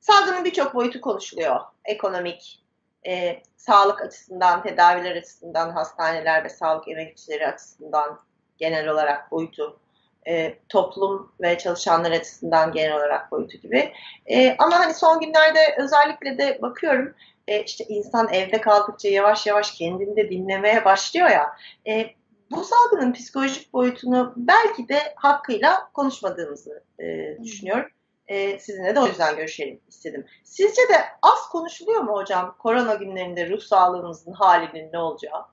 salgının 0.01 0.45
birçok 0.45 0.75
boyutu 0.75 1.01
konuşuluyor. 1.01 1.61
Ekonomik, 1.85 2.63
e, 3.07 3.43
sağlık 3.57 4.03
açısından, 4.03 4.63
tedaviler 4.63 5.17
açısından, 5.17 5.71
hastaneler 5.71 6.45
ve 6.45 6.49
sağlık 6.49 6.89
emekçileri 6.89 7.47
açısından 7.47 8.21
genel 8.59 8.89
olarak 8.89 9.31
boyutu, 9.31 9.81
e, 10.29 10.59
toplum 10.69 11.33
ve 11.41 11.59
çalışanlar 11.59 12.11
açısından 12.11 12.73
genel 12.73 12.97
olarak 12.97 13.33
boyutu 13.33 13.59
gibi. 13.59 13.93
E, 14.27 14.57
ama 14.59 14.79
hani 14.79 14.95
son 14.95 15.21
günlerde 15.21 15.77
özellikle 15.79 16.39
de 16.39 16.63
bakıyorum 16.63 17.15
e, 17.49 17.63
işte 17.63 17.85
insan 17.85 18.29
evde 18.33 18.61
kaldıkça 18.61 19.09
yavaş 19.09 19.47
yavaş 19.47 19.71
kendini 19.71 20.17
de 20.17 20.31
dinlemeye 20.31 20.85
başlıyor 20.85 21.31
ya. 21.31 21.57
E, 21.87 22.11
bu 22.51 22.65
salgının 22.65 23.13
psikolojik 23.13 23.73
boyutunu 23.73 24.35
belki 24.37 24.89
de 24.89 24.99
hakkıyla 25.17 25.91
konuşmadığımızı 25.95 26.85
e, 26.99 27.37
düşünüyorum. 27.43 27.91
E, 28.31 28.59
sizinle 28.59 28.95
de 28.95 29.01
o 29.01 29.07
yüzden 29.07 29.37
görüşelim 29.37 29.81
istedim. 29.89 30.27
Sizce 30.45 30.83
de 30.83 30.97
az 31.23 31.49
konuşuluyor 31.53 32.01
mu 32.01 32.13
hocam 32.13 32.57
korona 32.59 32.95
günlerinde 32.95 33.51
ruh 33.51 33.61
sağlığımızın 33.61 34.33
halinin 34.33 34.93
ne 34.93 34.99
olacağı? 34.99 35.45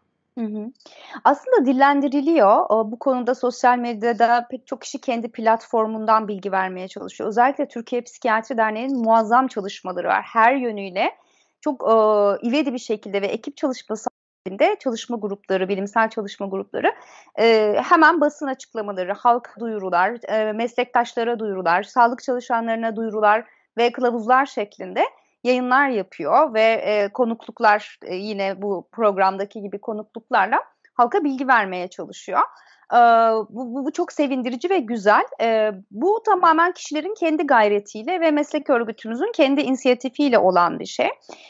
Aslında 1.24 1.66
dillendiriliyor. 1.66 2.70
Bu 2.70 3.00
konuda 3.00 3.36
sosyal 3.36 3.78
medyada 3.78 4.48
pek 4.52 4.68
çok 4.68 4.82
kişi 4.82 5.02
kendi 5.02 5.32
platformundan 5.32 6.28
bilgi 6.28 6.52
vermeye 6.52 6.88
çalışıyor. 6.88 7.30
Özellikle 7.30 7.68
Türkiye 7.68 8.02
Psikiyatri 8.02 8.58
Derneği'nin 8.58 9.02
muazzam 9.02 9.48
çalışmaları 9.48 10.08
var. 10.08 10.24
Her 10.34 10.56
yönüyle 10.56 11.16
çok 11.62 11.84
e, 11.84 11.94
ivedi 12.48 12.74
bir 12.74 12.80
şekilde 12.80 13.22
ve 13.22 13.28
ekip 13.28 13.58
çalışması 13.58 14.10
halinde 14.48 14.76
çalışma 14.80 15.18
grupları, 15.18 15.70
bilimsel 15.70 16.10
çalışma 16.10 16.48
grupları 16.48 16.94
e, 17.40 17.76
hemen 17.90 18.22
basın 18.22 18.48
açıklamaları, 18.48 19.14
halk 19.14 19.56
duyurular, 19.60 20.18
e, 20.30 20.54
meslektaşlara 20.54 21.40
duyurular, 21.40 21.84
sağlık 21.84 22.24
çalışanlarına 22.24 22.96
duyurular 22.96 23.46
ve 23.78 23.92
kılavuzlar 23.92 24.46
şeklinde 24.46 25.04
yayınlar 25.44 25.90
yapıyor 25.90 26.54
ve 26.54 26.62
e, 26.62 27.10
konukluklar 27.14 28.00
e, 28.06 28.16
yine 28.16 28.62
bu 28.62 28.90
programdaki 28.92 29.62
gibi 29.62 29.82
konukluklarla 29.82 30.60
halka 30.94 31.24
bilgi 31.24 31.48
vermeye 31.48 31.88
çalışıyor. 31.88 32.42
E, 32.94 32.98
bu, 33.50 33.76
bu, 33.76 33.86
bu 33.86 33.92
çok 33.92 34.12
sevindirici 34.12 34.70
ve 34.70 34.80
güzel. 34.80 35.24
E, 35.42 35.72
bu 35.92 36.22
tamamen 36.26 36.72
kişilerin 36.72 37.14
kendi 37.14 37.44
gayretiyle 37.44 38.22
ve 38.22 38.32
meslek 38.32 38.70
örgütümüzün 38.70 39.32
kendi 39.32 39.62
inisiyatifiyle 39.62 40.40
olan 40.40 40.80
bir 40.80 40.86
şey. 40.86 41.10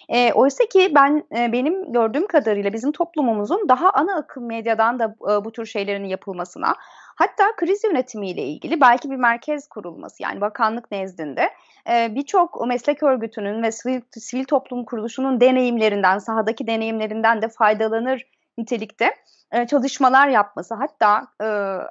E, 0.09 0.33
oysa 0.33 0.65
ki 0.65 0.91
ben 0.95 1.23
e, 1.37 1.51
benim 1.51 1.93
gördüğüm 1.93 2.27
kadarıyla 2.27 2.73
bizim 2.73 2.91
toplumumuzun 2.91 3.69
daha 3.69 3.89
ana 3.89 4.15
akım 4.15 4.47
medyadan 4.47 4.99
da 4.99 5.15
e, 5.21 5.45
bu 5.45 5.51
tür 5.51 5.65
şeylerin 5.65 6.05
yapılmasına 6.05 6.75
Hatta 7.17 7.55
kriz 7.55 7.83
yönetimiyle 7.83 8.41
ilgili 8.41 8.81
belki 8.81 9.11
bir 9.11 9.15
merkez 9.15 9.67
kurulması 9.67 10.23
yani 10.23 10.41
bakanlık 10.41 10.91
nezdinde 10.91 11.49
birçok 11.87 12.67
meslek 12.67 13.03
örgütünün 13.03 13.63
ve 13.63 13.71
sivil, 13.71 14.01
sivil 14.11 14.43
toplum 14.43 14.85
kuruluşunun 14.85 15.41
deneyimlerinden, 15.41 16.17
sahadaki 16.17 16.67
deneyimlerinden 16.67 17.41
de 17.41 17.47
faydalanır 17.47 18.25
nitelikte 18.57 19.15
e, 19.51 19.67
çalışmalar 19.67 20.27
yapması. 20.27 20.75
Hatta 20.75 21.27
e, 21.41 21.45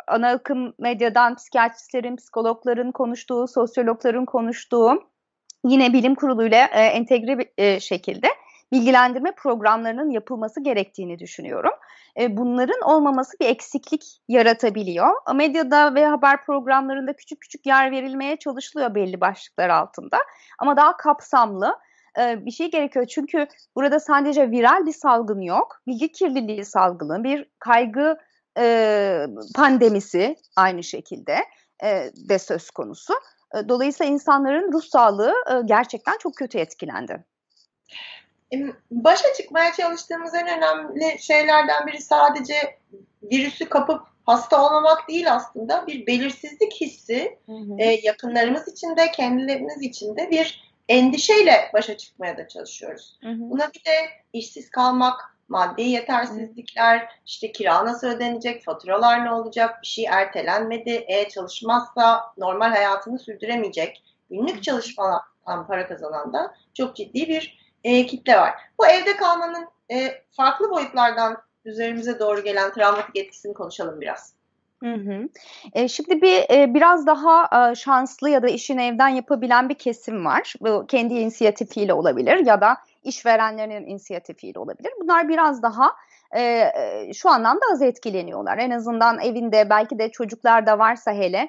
ana 0.06 0.28
akım 0.28 0.74
medyadan 0.78 1.34
psikiyatristlerin, 1.34 2.16
psikologların 2.16 2.92
konuştuğu, 2.92 3.48
sosyologların 3.48 4.24
konuştuğu 4.24 5.02
yine 5.64 5.92
bilim 5.92 6.14
kuruluyla 6.14 6.66
e, 6.66 6.80
entegre 6.80 7.52
e, 7.58 7.80
şekilde 7.80 8.28
bilgilendirme 8.72 9.32
programlarının 9.32 10.10
yapılması 10.10 10.62
gerektiğini 10.62 11.18
düşünüyorum. 11.18 11.72
E, 12.20 12.36
bunların 12.36 12.80
olmaması 12.84 13.36
bir 13.40 13.46
eksiklik 13.46 14.02
yaratabiliyor. 14.28 15.08
Medyada 15.34 15.94
ve 15.94 16.06
haber 16.06 16.44
programlarında 16.44 17.12
küçük 17.12 17.40
küçük 17.40 17.66
yer 17.66 17.90
verilmeye 17.90 18.36
çalışılıyor 18.36 18.94
belli 18.94 19.20
başlıklar 19.20 19.68
altında. 19.68 20.18
Ama 20.58 20.76
daha 20.76 20.96
kapsamlı 20.96 21.78
e, 22.20 22.46
bir 22.46 22.50
şey 22.50 22.70
gerekiyor. 22.70 23.06
Çünkü 23.06 23.46
burada 23.76 24.00
sadece 24.00 24.50
viral 24.50 24.86
bir 24.86 24.92
salgın 24.92 25.40
yok. 25.40 25.82
Bilgi 25.86 26.12
kirliliği 26.12 26.64
salgını, 26.64 27.24
bir 27.24 27.48
kaygı 27.58 28.18
e, 28.58 29.26
pandemisi 29.54 30.36
aynı 30.56 30.82
şekilde 30.82 31.36
de 32.28 32.38
söz 32.38 32.70
konusu. 32.70 33.14
Dolayısıyla 33.68 34.12
insanların 34.12 34.72
ruh 34.72 34.82
sağlığı 34.82 35.34
gerçekten 35.66 36.18
çok 36.18 36.36
kötü 36.36 36.58
etkilendi. 36.58 37.24
Başa 38.90 39.32
çıkmaya 39.36 39.72
çalıştığımız 39.72 40.34
en 40.34 40.48
önemli 40.48 41.18
şeylerden 41.22 41.86
biri 41.86 42.02
sadece 42.02 42.78
virüsü 43.22 43.68
kapıp 43.68 44.00
hasta 44.26 44.66
olmamak 44.66 45.08
değil 45.08 45.32
aslında 45.32 45.86
bir 45.86 46.06
belirsizlik 46.06 46.80
hissi 46.80 47.38
hı 47.46 47.52
hı. 47.52 47.76
E, 47.78 48.00
yakınlarımız 48.02 48.68
için 48.68 48.96
de 48.96 49.10
kendilerimiz 49.10 49.82
için 49.82 50.16
de 50.16 50.30
bir 50.30 50.65
endişeyle 50.88 51.70
başa 51.74 51.96
çıkmaya 51.96 52.36
da 52.36 52.48
çalışıyoruz. 52.48 53.18
Hı 53.22 53.28
hı. 53.28 53.40
Buna 53.40 53.68
bir 53.74 53.84
de 53.84 54.08
işsiz 54.32 54.70
kalmak, 54.70 55.20
maddi 55.48 55.82
yetersizlikler, 55.82 56.98
hı. 56.98 57.06
işte 57.26 57.52
kira 57.52 57.84
nasıl 57.84 58.06
ödenecek, 58.06 58.64
faturalar 58.64 59.24
ne 59.24 59.32
olacak, 59.32 59.82
bir 59.82 59.86
şey 59.86 60.04
ertelenmedi, 60.10 61.04
e 61.08 61.28
çalışmazsa 61.28 62.24
normal 62.38 62.70
hayatını 62.70 63.18
sürdüremeyecek, 63.18 64.02
günlük 64.30 64.62
çalışmadan 64.62 65.66
para 65.66 65.88
kazanan 65.88 66.32
da 66.32 66.54
çok 66.74 66.96
ciddi 66.96 67.28
bir 67.28 67.58
e, 67.84 68.06
kitle 68.06 68.36
var. 68.36 68.54
Bu 68.78 68.86
evde 68.86 69.16
kalmanın 69.16 69.68
e, 69.92 70.22
farklı 70.30 70.70
boyutlardan 70.70 71.36
üzerimize 71.64 72.18
doğru 72.18 72.44
gelen 72.44 72.72
travmatik 72.72 73.16
etkisini 73.16 73.54
konuşalım 73.54 74.00
biraz. 74.00 74.35
Hı 74.82 74.94
hı. 74.94 75.28
E, 75.72 75.88
şimdi 75.88 76.22
bir 76.22 76.54
e, 76.54 76.74
biraz 76.74 77.06
daha 77.06 77.70
e, 77.70 77.74
şanslı 77.74 78.30
ya 78.30 78.42
da 78.42 78.48
işini 78.48 78.82
evden 78.82 79.08
yapabilen 79.08 79.68
bir 79.68 79.74
kesim 79.74 80.24
var. 80.24 80.54
Bu 80.60 80.86
kendi 80.86 81.14
inisiyatifiyle 81.14 81.94
olabilir 81.94 82.46
ya 82.46 82.60
da 82.60 82.76
işverenlerinin 83.04 83.86
inisiyatifiyle 83.86 84.58
olabilir. 84.58 84.92
Bunlar 85.00 85.28
biraz 85.28 85.62
daha 85.62 85.92
e, 86.32 86.42
e 86.42 87.12
şu 87.14 87.30
anlamda 87.30 87.60
az 87.72 87.82
etkileniyorlar. 87.82 88.58
En 88.58 88.70
azından 88.70 89.20
evinde 89.20 89.70
belki 89.70 89.98
de 89.98 90.10
çocuklar 90.10 90.66
da 90.66 90.78
varsa 90.78 91.12
hele 91.12 91.48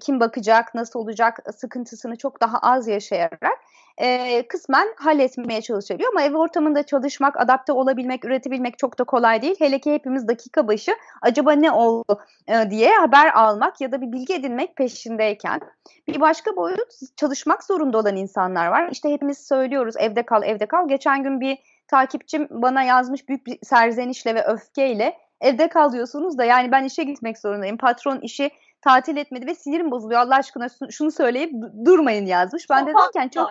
kim 0.00 0.20
bakacak, 0.20 0.74
nasıl 0.74 1.00
olacak 1.00 1.38
sıkıntısını 1.56 2.16
çok 2.16 2.40
daha 2.40 2.58
az 2.58 2.88
yaşayarak 2.88 3.58
e, 3.98 4.42
kısmen 4.48 4.88
halletmeye 4.96 5.62
çalışabiliyor. 5.62 6.10
Ama 6.12 6.22
ev 6.22 6.34
ortamında 6.34 6.82
çalışmak, 6.82 7.40
adapte 7.40 7.72
olabilmek, 7.72 8.24
üretebilmek 8.24 8.78
çok 8.78 8.98
da 8.98 9.04
kolay 9.04 9.42
değil. 9.42 9.56
Hele 9.58 9.78
ki 9.78 9.94
hepimiz 9.94 10.28
dakika 10.28 10.68
başı 10.68 10.92
acaba 11.22 11.52
ne 11.52 11.72
oldu 11.72 12.20
e, 12.48 12.70
diye 12.70 12.90
haber 12.90 13.34
almak 13.34 13.80
ya 13.80 13.92
da 13.92 14.00
bir 14.00 14.12
bilgi 14.12 14.34
edinmek 14.34 14.76
peşindeyken. 14.76 15.60
Bir 16.08 16.20
başka 16.20 16.56
boyut 16.56 17.16
çalışmak 17.16 17.64
zorunda 17.64 17.98
olan 17.98 18.16
insanlar 18.16 18.66
var. 18.66 18.88
İşte 18.92 19.10
hepimiz 19.10 19.38
söylüyoruz 19.38 19.94
evde 19.98 20.22
kal, 20.22 20.42
evde 20.42 20.66
kal. 20.66 20.88
Geçen 20.88 21.22
gün 21.22 21.40
bir 21.40 21.58
takipçim 21.88 22.48
bana 22.50 22.82
yazmış 22.82 23.28
büyük 23.28 23.46
bir 23.46 23.58
serzenişle 23.62 24.34
ve 24.34 24.44
öfkeyle 24.44 25.18
evde 25.40 25.68
kal 25.68 25.92
diyorsunuz 25.92 26.38
da 26.38 26.44
yani 26.44 26.72
ben 26.72 26.84
işe 26.84 27.04
gitmek 27.04 27.38
zorundayım. 27.38 27.76
Patron 27.76 28.20
işi 28.20 28.50
tatil 28.80 29.16
etmedi 29.16 29.46
ve 29.46 29.54
sinirim 29.54 29.90
bozuluyor. 29.90 30.20
Allah 30.20 30.36
aşkına 30.36 30.66
şunu 30.90 31.10
söyleyip 31.10 31.52
durmayın 31.84 32.26
yazmış. 32.26 32.70
Ben 32.70 32.86
de 32.86 32.92
derken 32.94 33.28
çok 33.28 33.50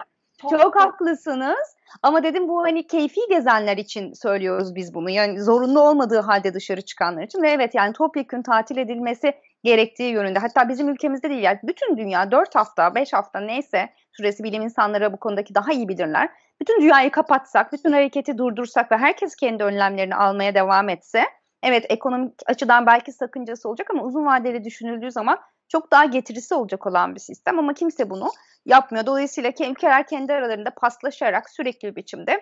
çok, 0.50 0.62
çok 0.62 0.76
haklısınız. 0.76 1.76
Ama 2.04 2.24
dedim 2.24 2.48
bu 2.48 2.64
hani 2.64 2.88
keyfi 2.88 3.22
gezenler 3.30 3.78
için 3.78 4.14
söylüyoruz 4.14 4.76
biz 4.76 4.94
bunu. 4.94 5.10
Yani 5.10 5.42
zorunlu 5.42 5.82
olmadığı 5.82 6.20
halde 6.20 6.54
dışarı 6.54 6.82
çıkanlar 6.82 7.24
için. 7.24 7.42
Ve 7.42 7.50
evet 7.50 7.76
yani 7.76 7.94
topyekün 7.94 8.42
tatil 8.42 8.78
edilmesi 8.78 9.34
gerektiği 9.64 10.12
yönünde. 10.12 10.40
Hatta 10.40 10.70
bizim 10.70 10.90
ülkemizde 10.90 11.30
değil 11.30 11.44
yani 11.44 11.60
bütün 11.64 11.98
dünya 11.98 12.32
4 12.32 12.56
hafta 12.56 12.96
5 12.96 13.14
hafta 13.14 13.40
neyse 13.40 13.90
süresi 14.12 14.44
bilim 14.44 14.62
insanları 14.62 15.14
bu 15.14 15.18
konudaki 15.18 15.56
daha 15.56 15.72
iyi 15.72 15.88
bilirler. 15.88 16.30
Bütün 16.62 16.82
dünyayı 16.82 17.12
kapatsak, 17.12 17.74
bütün 17.74 17.92
hareketi 17.92 18.38
durdursak 18.38 18.92
ve 18.92 18.98
herkes 18.98 19.36
kendi 19.36 19.64
önlemlerini 19.64 20.16
almaya 20.16 20.56
devam 20.56 20.90
etse 20.90 21.24
evet 21.64 21.86
ekonomik 21.90 22.34
açıdan 22.46 22.86
belki 22.86 23.12
sakıncası 23.12 23.70
olacak 23.70 23.88
ama 23.92 24.04
uzun 24.04 24.26
vadeli 24.26 24.64
düşünüldüğü 24.64 25.12
zaman 25.12 25.40
çok 25.68 25.92
daha 25.92 26.06
getirisi 26.06 26.56
olacak 26.56 26.88
olan 26.88 27.16
bir 27.16 27.20
sistem 27.20 27.60
ama 27.60 27.74
kimse 27.74 28.10
bunu 28.10 28.30
yapmıyor. 28.66 29.06
Dolayısıyla 29.06 29.52
ülkeler 29.70 30.08
kendi 30.08 30.34
aralarında 30.34 30.70
paslaşarak 30.70 31.50
sürekli 31.50 31.88
bir 31.88 31.96
biçimde 31.96 32.42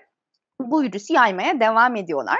bu 0.60 0.82
virüsü 0.82 1.14
yaymaya 1.14 1.60
devam 1.60 1.96
ediyorlar. 1.96 2.38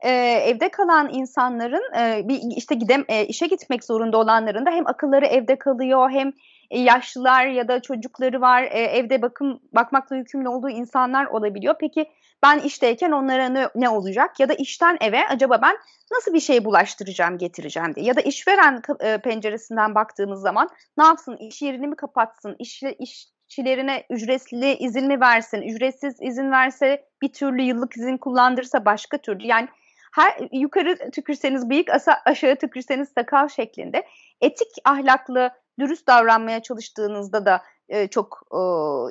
Ee, 0.00 0.10
evde 0.44 0.68
kalan 0.68 1.08
insanların 1.12 1.94
e, 1.98 2.28
bir 2.28 2.40
işte 2.56 2.74
gidem 2.74 3.04
e, 3.08 3.26
işe 3.26 3.46
gitmek 3.46 3.84
zorunda 3.84 4.18
olanların 4.18 4.66
da 4.66 4.70
hem 4.70 4.86
akılları 4.86 5.26
evde 5.26 5.58
kalıyor 5.58 6.10
hem 6.10 6.32
yaşlılar 6.70 7.46
ya 7.46 7.68
da 7.68 7.82
çocukları 7.82 8.40
var 8.40 8.62
e, 8.62 8.78
evde 8.78 9.22
bakım 9.22 9.60
bakmakla 9.72 10.16
yükümlü 10.16 10.48
olduğu 10.48 10.70
insanlar 10.70 11.26
olabiliyor. 11.26 11.74
Peki 11.80 12.06
ben 12.42 12.58
işteyken 12.58 13.10
onlara 13.10 13.48
ne, 13.48 13.68
ne 13.74 13.88
olacak? 13.88 14.40
Ya 14.40 14.48
da 14.48 14.54
işten 14.54 14.96
eve 15.00 15.26
acaba 15.28 15.62
ben 15.62 15.76
nasıl 16.12 16.34
bir 16.34 16.40
şey 16.40 16.64
bulaştıracağım 16.64 17.38
getireceğim 17.38 17.94
diye. 17.94 18.06
Ya 18.06 18.16
da 18.16 18.20
işveren 18.20 18.82
e, 19.00 19.18
penceresinden 19.18 19.94
baktığımız 19.94 20.40
zaman 20.40 20.68
ne 20.98 21.04
yapsın? 21.04 21.36
İş 21.36 21.62
yerini 21.62 21.86
mi 21.86 21.96
kapatsın? 21.96 22.56
İş, 22.58 22.82
işçilerine 22.98 24.06
ücretli 24.10 24.74
izin 24.74 25.06
mi 25.06 25.20
versin? 25.20 25.62
Ücretsiz 25.62 26.16
izin 26.20 26.50
verse 26.50 27.04
bir 27.22 27.32
türlü 27.32 27.62
yıllık 27.62 27.96
izin 27.96 28.16
kullandırsa 28.16 28.84
başka 28.84 29.18
türlü. 29.18 29.46
Yani 29.46 29.68
her 30.14 30.48
yukarı 30.52 31.10
tükürseniz 31.10 31.70
bıyık, 31.70 31.90
aşağı 32.24 32.56
tükürseniz 32.56 33.08
sakal 33.08 33.48
şeklinde 33.48 34.06
etik, 34.40 34.68
ahlaklı, 34.84 35.50
dürüst 35.80 36.06
davranmaya 36.06 36.62
çalıştığınızda 36.62 37.46
da 37.46 37.62
e, 37.88 38.08
çok 38.08 38.42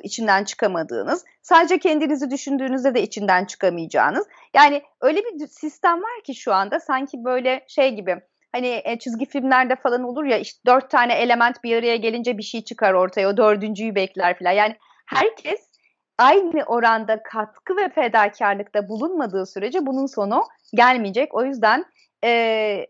içinden 0.02 0.44
çıkamadığınız, 0.44 1.24
sadece 1.42 1.78
kendinizi 1.78 2.30
düşündüğünüzde 2.30 2.94
de 2.94 3.02
içinden 3.02 3.44
çıkamayacağınız. 3.44 4.26
Yani 4.54 4.82
öyle 5.00 5.20
bir 5.20 5.46
sistem 5.46 6.02
var 6.02 6.22
ki 6.24 6.34
şu 6.34 6.54
anda 6.54 6.80
sanki 6.80 7.24
böyle 7.24 7.64
şey 7.68 7.94
gibi 7.94 8.20
hani 8.52 8.82
e, 8.84 8.98
çizgi 8.98 9.26
filmlerde 9.26 9.76
falan 9.76 10.02
olur 10.02 10.24
ya 10.24 10.38
işte 10.38 10.60
dört 10.66 10.90
tane 10.90 11.14
element 11.14 11.64
bir 11.64 11.76
araya 11.76 11.96
gelince 11.96 12.38
bir 12.38 12.42
şey 12.42 12.64
çıkar 12.64 12.92
ortaya 12.92 13.28
o 13.28 13.36
dördüncüyü 13.36 13.94
bekler 13.94 14.38
falan. 14.38 14.50
Yani 14.50 14.76
herkes 15.06 15.70
aynı 16.18 16.64
oranda 16.64 17.22
katkı 17.22 17.76
ve 17.76 17.88
fedakarlıkta 17.88 18.88
bulunmadığı 18.88 19.46
sürece 19.46 19.86
bunun 19.86 20.06
sonu 20.06 20.44
gelmeyecek. 20.74 21.34
O 21.34 21.44
yüzden 21.44 21.84
e, 22.24 22.86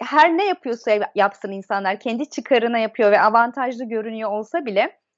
her 0.00 0.36
ne 0.36 0.46
yapıyorsa 0.46 1.10
yapsın 1.14 1.52
insanlar 1.52 2.00
kendi 2.00 2.30
çıkarına 2.30 2.78
yapıyor 2.78 3.12
ve 3.12 3.20
avantajlı 3.20 3.84
görünüyor 3.84 4.30
olsa 4.30 4.66
bile 4.66 4.98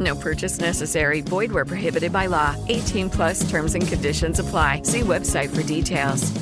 No 0.00 0.14
purchase 0.14 0.58
necessary. 0.60 1.20
Void 1.20 1.52
where 1.52 1.66
prohibited 1.66 2.12
by 2.12 2.26
law. 2.26 2.56
18 2.68 3.10
plus 3.10 3.50
terms 3.50 3.74
and 3.74 3.86
conditions 3.86 4.38
apply. 4.38 4.80
See 4.84 5.00
website 5.00 5.50
for 5.50 5.62
details. 5.62 6.32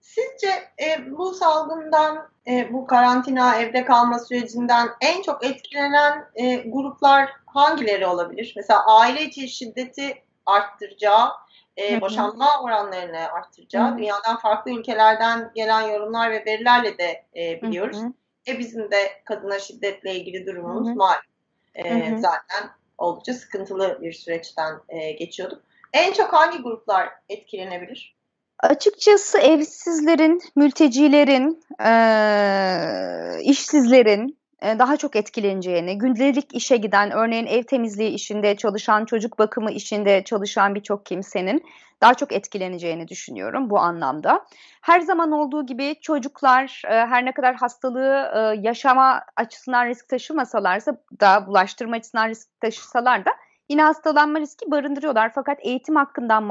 Sizce 0.00 0.50
e, 0.78 1.10
bu 1.10 1.34
salgından, 1.34 2.28
e, 2.46 2.72
bu 2.72 2.86
karantina, 2.86 3.56
evde 3.56 3.84
kalma 3.84 4.18
sürecinden 4.18 4.88
en 5.00 5.22
çok 5.22 5.44
etkilenen 5.44 6.24
e, 6.34 6.56
gruplar 6.56 7.30
hangileri 7.46 8.06
olabilir? 8.06 8.52
Mesela 8.56 8.84
aile 8.86 9.22
içi 9.22 9.48
şiddeti 9.48 10.22
arttıracağı, 10.46 11.30
e, 11.78 12.00
boşanma 12.00 12.62
oranlarını 12.62 13.32
arttıracağı, 13.32 13.88
Hı-hı. 13.88 13.98
dünyadan 13.98 14.36
farklı 14.36 14.70
ülkelerden 14.70 15.50
gelen 15.54 15.82
yorumlar 15.82 16.30
ve 16.30 16.44
verilerle 16.46 16.98
de 16.98 17.24
e, 17.36 17.62
biliyoruz. 17.62 17.96
Hı-hı. 17.96 18.12
E 18.48 18.58
bizim 18.58 18.90
de 18.90 19.22
kadına 19.24 19.58
şiddetle 19.58 20.14
ilgili 20.14 20.46
durumumuz 20.46 20.88
Hı-hı. 20.88 20.96
malum. 20.96 21.33
E, 21.74 22.16
zaten 22.18 22.70
oldukça 22.98 23.34
sıkıntılı 23.34 23.98
bir 24.02 24.12
süreçten 24.12 24.80
e, 24.88 25.12
geçiyorduk. 25.12 25.62
En 25.92 26.12
çok 26.12 26.32
hangi 26.32 26.58
gruplar 26.58 27.08
etkilenebilir? 27.28 28.16
Açıkçası 28.58 29.38
evsizlerin, 29.38 30.42
mültecilerin, 30.56 31.64
e, 31.80 33.42
işsizlerin 33.42 34.38
daha 34.64 34.96
çok 34.96 35.16
etkileneceğini, 35.16 35.98
gündelik 35.98 36.54
işe 36.54 36.76
giden, 36.76 37.10
örneğin 37.10 37.46
ev 37.46 37.62
temizliği 37.62 38.10
işinde 38.10 38.56
çalışan, 38.56 39.04
çocuk 39.04 39.38
bakımı 39.38 39.72
işinde 39.72 40.24
çalışan 40.24 40.74
birçok 40.74 41.06
kimsenin 41.06 41.64
daha 42.00 42.14
çok 42.14 42.32
etkileneceğini 42.32 43.08
düşünüyorum 43.08 43.70
bu 43.70 43.78
anlamda. 43.78 44.46
Her 44.82 45.00
zaman 45.00 45.32
olduğu 45.32 45.66
gibi 45.66 45.94
çocuklar 46.00 46.82
e, 46.86 46.94
her 46.94 47.24
ne 47.24 47.32
kadar 47.32 47.54
hastalığı 47.54 48.30
e, 48.34 48.60
yaşama 48.60 49.22
açısından 49.36 49.86
risk 49.86 50.08
taşımasalarsa 50.08 50.96
da 51.20 51.46
bulaştırma 51.46 51.96
açısından 51.96 52.28
risk 52.28 52.60
taşısalar 52.60 53.24
da 53.24 53.30
yine 53.68 53.82
hastalanma 53.82 54.40
riski 54.40 54.70
barındırıyorlar. 54.70 55.32
Fakat 55.34 55.58
eğitim 55.60 55.96
hakkından 55.96 56.42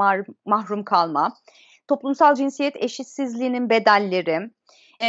mahrum 0.44 0.84
kalma, 0.84 1.36
toplumsal 1.88 2.34
cinsiyet 2.34 2.76
eşitsizliğinin 2.76 3.70
bedelleri, 3.70 4.50
e, 5.02 5.08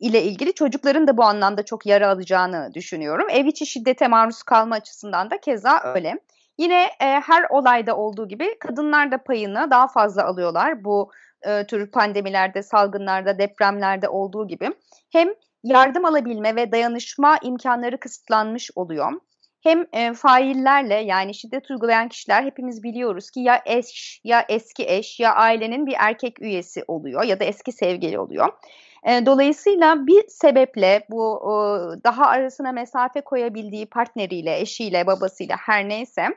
ile 0.00 0.22
ilgili 0.22 0.52
çocukların 0.52 1.06
da 1.06 1.16
bu 1.16 1.24
anlamda 1.24 1.62
çok 1.62 1.86
yara 1.86 2.08
alacağını 2.08 2.70
düşünüyorum. 2.74 3.26
Ev 3.30 3.46
içi 3.46 3.66
şiddete 3.66 4.08
maruz 4.08 4.42
kalma 4.42 4.74
açısından 4.74 5.30
da 5.30 5.40
keza 5.40 5.82
öyle. 5.94 6.18
Yine 6.58 6.82
e, 6.82 7.04
her 7.04 7.46
olayda 7.50 7.96
olduğu 7.96 8.28
gibi 8.28 8.58
kadınlar 8.58 9.10
da 9.10 9.18
payını 9.18 9.70
daha 9.70 9.88
fazla 9.88 10.24
alıyorlar 10.24 10.84
bu 10.84 11.10
e, 11.42 11.66
tür 11.66 11.90
pandemilerde, 11.90 12.62
salgınlarda, 12.62 13.38
depremlerde 13.38 14.08
olduğu 14.08 14.48
gibi. 14.48 14.70
Hem 15.12 15.28
yardım 15.64 16.04
alabilme 16.04 16.56
ve 16.56 16.72
dayanışma 16.72 17.38
imkanları 17.42 18.00
kısıtlanmış 18.00 18.70
oluyor. 18.74 19.12
Hem 19.60 19.86
e, 19.92 20.12
faillerle 20.12 20.94
yani 20.94 21.34
şiddet 21.34 21.70
uygulayan 21.70 22.08
kişiler 22.08 22.42
hepimiz 22.44 22.82
biliyoruz 22.82 23.30
ki 23.30 23.40
ya 23.40 23.62
eş 23.66 24.20
ya 24.24 24.44
eski 24.48 24.84
eş 24.88 25.20
ya 25.20 25.34
ailenin 25.34 25.86
bir 25.86 25.94
erkek 25.98 26.42
üyesi 26.42 26.84
oluyor 26.88 27.24
ya 27.24 27.40
da 27.40 27.44
eski 27.44 27.72
sevgili 27.72 28.18
oluyor. 28.18 28.48
E, 29.04 29.26
dolayısıyla 29.26 30.06
bir 30.06 30.28
sebeple 30.28 31.06
bu 31.10 31.40
e, 31.42 31.52
daha 32.04 32.26
arasına 32.26 32.72
mesafe 32.72 33.20
koyabildiği 33.20 33.86
partneriyle, 33.86 34.60
eşiyle, 34.60 35.06
babasıyla 35.06 35.56
her 35.58 35.88
neyse 35.88 36.28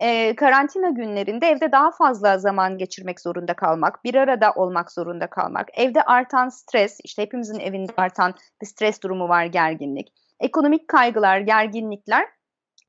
e, 0.00 0.36
karantina 0.36 0.90
günlerinde 0.90 1.46
evde 1.46 1.72
daha 1.72 1.90
fazla 1.90 2.38
zaman 2.38 2.78
geçirmek 2.78 3.20
zorunda 3.20 3.54
kalmak, 3.54 4.04
bir 4.04 4.14
arada 4.14 4.52
olmak 4.52 4.92
zorunda 4.92 5.26
kalmak, 5.26 5.68
evde 5.74 6.02
artan 6.02 6.48
stres, 6.48 6.98
işte 7.04 7.22
hepimizin 7.22 7.60
evinde 7.60 7.92
artan 7.96 8.34
bir 8.62 8.66
stres 8.66 9.02
durumu 9.02 9.28
var, 9.28 9.44
gerginlik, 9.44 10.12
ekonomik 10.40 10.88
kaygılar, 10.88 11.40
gerginlikler 11.40 12.26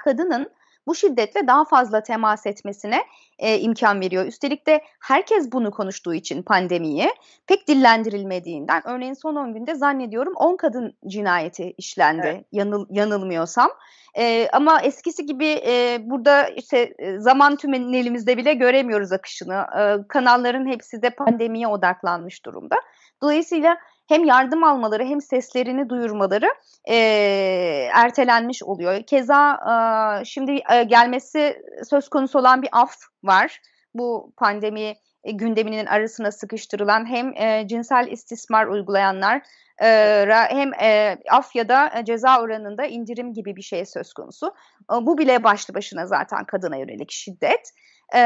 kadının 0.03 0.51
bu 0.87 0.95
şiddetle 0.95 1.47
daha 1.47 1.65
fazla 1.65 2.03
temas 2.03 2.45
etmesine 2.45 3.03
e, 3.39 3.59
imkan 3.59 4.01
veriyor. 4.01 4.25
Üstelik 4.25 4.67
de 4.67 4.81
herkes 4.99 5.51
bunu 5.51 5.71
konuştuğu 5.71 6.13
için 6.13 6.43
pandemiyi 6.43 7.09
pek 7.47 7.67
dillendirilmediğinden 7.67 8.87
örneğin 8.87 9.13
son 9.13 9.35
10 9.35 9.53
günde 9.53 9.75
zannediyorum 9.75 10.33
10 10.35 10.57
kadın 10.57 10.97
cinayeti 11.07 11.73
işlendi 11.77 12.27
evet. 12.27 12.45
yanıl, 12.51 12.85
yanılmıyorsam. 12.89 13.69
E, 14.17 14.47
ama 14.53 14.81
eskisi 14.81 15.25
gibi 15.25 15.47
e, 15.47 15.99
burada 16.01 16.47
işte 16.47 16.93
e, 16.99 17.19
zaman 17.19 17.55
tümenelimizde 17.55 18.37
bile 18.37 18.53
göremiyoruz 18.53 19.11
akışını. 19.11 19.65
E, 19.79 20.07
kanalların 20.07 20.67
hepsi 20.67 21.01
de 21.01 21.09
pandemiye 21.09 21.67
odaklanmış 21.67 22.45
durumda. 22.45 22.75
Dolayısıyla 23.21 23.77
hem 24.11 24.25
yardım 24.25 24.63
almaları 24.63 25.03
hem 25.03 25.21
seslerini 25.21 25.89
duyurmaları 25.89 26.49
e, 26.89 26.95
ertelenmiş 27.93 28.63
oluyor. 28.63 29.03
Keza 29.03 29.53
e, 30.21 30.25
şimdi 30.25 30.61
e, 30.73 30.83
gelmesi 30.83 31.61
söz 31.89 32.09
konusu 32.09 32.39
olan 32.39 32.61
bir 32.61 32.69
af 32.71 32.95
var. 33.23 33.61
Bu 33.93 34.33
pandemi 34.37 34.93
e, 35.23 35.31
gündeminin 35.31 35.85
arasına 35.85 36.31
sıkıştırılan 36.31 37.05
hem 37.05 37.33
e, 37.37 37.67
cinsel 37.67 38.07
istismar 38.11 38.67
uygulayanlar 38.67 39.41
e, 39.81 39.87
hem 40.49 40.73
e, 40.73 41.17
af 41.29 41.55
ya 41.55 41.69
da 41.69 41.99
e, 41.99 42.05
ceza 42.05 42.41
oranında 42.41 42.85
indirim 42.85 43.33
gibi 43.33 43.55
bir 43.55 43.61
şey 43.61 43.85
söz 43.85 44.13
konusu. 44.13 44.53
E, 44.91 44.93
bu 45.05 45.17
bile 45.17 45.43
başlı 45.43 45.73
başına 45.73 46.05
zaten 46.05 46.45
kadına 46.45 46.77
yönelik 46.77 47.11
şiddet. 47.11 47.73
E, 48.15 48.21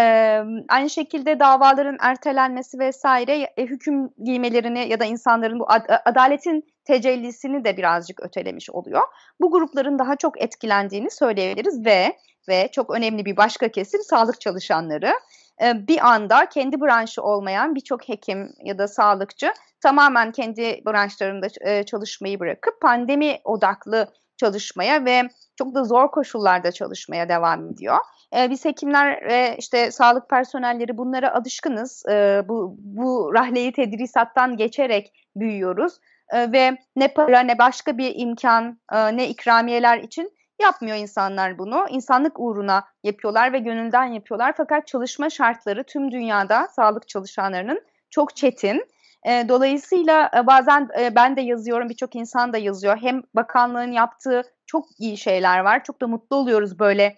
aynı 0.69 0.89
şekilde 0.89 1.39
davaların 1.39 1.97
ertelenmesi 1.99 2.79
vesaire 2.79 3.53
e, 3.57 3.65
hüküm 3.65 4.09
giymelerini 4.23 4.89
ya 4.89 4.99
da 4.99 5.05
insanların 5.05 5.59
bu 5.59 5.71
ad- 5.71 6.01
adaletin 6.05 6.65
tecellisini 6.83 7.63
de 7.63 7.77
birazcık 7.77 8.23
ötelemiş 8.23 8.69
oluyor. 8.69 9.01
Bu 9.41 9.51
grupların 9.51 9.99
daha 9.99 10.15
çok 10.15 10.41
etkilendiğini 10.41 11.11
söyleyebiliriz 11.11 11.85
ve 11.85 12.17
ve 12.47 12.69
çok 12.71 12.95
önemli 12.95 13.25
bir 13.25 13.37
başka 13.37 13.67
kesim 13.67 14.01
sağlık 14.01 14.41
çalışanları. 14.41 15.13
Bir 15.61 16.07
anda 16.07 16.45
kendi 16.49 16.81
branşı 16.81 17.21
olmayan 17.21 17.75
birçok 17.75 18.09
hekim 18.09 18.53
ya 18.63 18.77
da 18.77 18.87
sağlıkçı 18.87 19.53
tamamen 19.81 20.31
kendi 20.31 20.81
branşlarında 20.85 21.49
çalışmayı 21.85 22.39
bırakıp 22.39 22.81
pandemi 22.81 23.39
odaklı 23.43 24.07
çalışmaya 24.37 25.05
ve 25.05 25.21
çok 25.55 25.75
da 25.75 25.83
zor 25.83 26.11
koşullarda 26.11 26.71
çalışmaya 26.71 27.29
devam 27.29 27.67
ediyor. 27.67 27.97
E, 28.37 28.49
biz 28.49 28.65
hekimler 28.65 29.29
ve 29.29 29.55
işte 29.57 29.91
sağlık 29.91 30.29
personelleri 30.29 30.97
bunlara 30.97 31.33
alışkınız. 31.33 32.03
E, 32.09 32.43
bu, 32.47 32.75
bu 32.79 33.31
rahleyi 33.33 33.71
tedrisattan 33.71 34.57
geçerek 34.57 35.13
büyüyoruz 35.35 35.93
e, 36.33 36.51
ve 36.51 36.77
ne 36.95 37.07
para 37.07 37.39
ne 37.39 37.57
başka 37.57 37.97
bir 37.97 38.13
imkan 38.15 38.79
e, 38.93 39.17
ne 39.17 39.29
ikramiyeler 39.29 39.97
için 39.97 40.31
yapmıyor 40.61 40.97
insanlar 40.97 41.57
bunu. 41.57 41.85
İnsanlık 41.89 42.39
uğruna 42.39 42.83
yapıyorlar 43.03 43.53
ve 43.53 43.59
gönülden 43.59 44.05
yapıyorlar. 44.05 44.53
Fakat 44.57 44.87
çalışma 44.87 45.29
şartları 45.29 45.83
tüm 45.83 46.11
dünyada 46.11 46.67
sağlık 46.67 47.07
çalışanlarının 47.07 47.81
çok 48.09 48.35
çetin. 48.35 48.85
E, 49.25 49.49
dolayısıyla 49.49 50.31
e, 50.37 50.47
bazen 50.47 50.89
e, 50.99 51.15
ben 51.15 51.35
de 51.35 51.41
yazıyorum, 51.41 51.89
birçok 51.89 52.15
insan 52.15 52.53
da 52.53 52.57
yazıyor. 52.57 52.97
Hem 53.01 53.21
bakanlığın 53.35 53.91
yaptığı 53.91 54.41
çok 54.65 54.85
iyi 54.99 55.17
şeyler 55.17 55.59
var. 55.59 55.83
Çok 55.83 56.01
da 56.01 56.07
mutlu 56.07 56.35
oluyoruz 56.35 56.79
böyle 56.79 57.15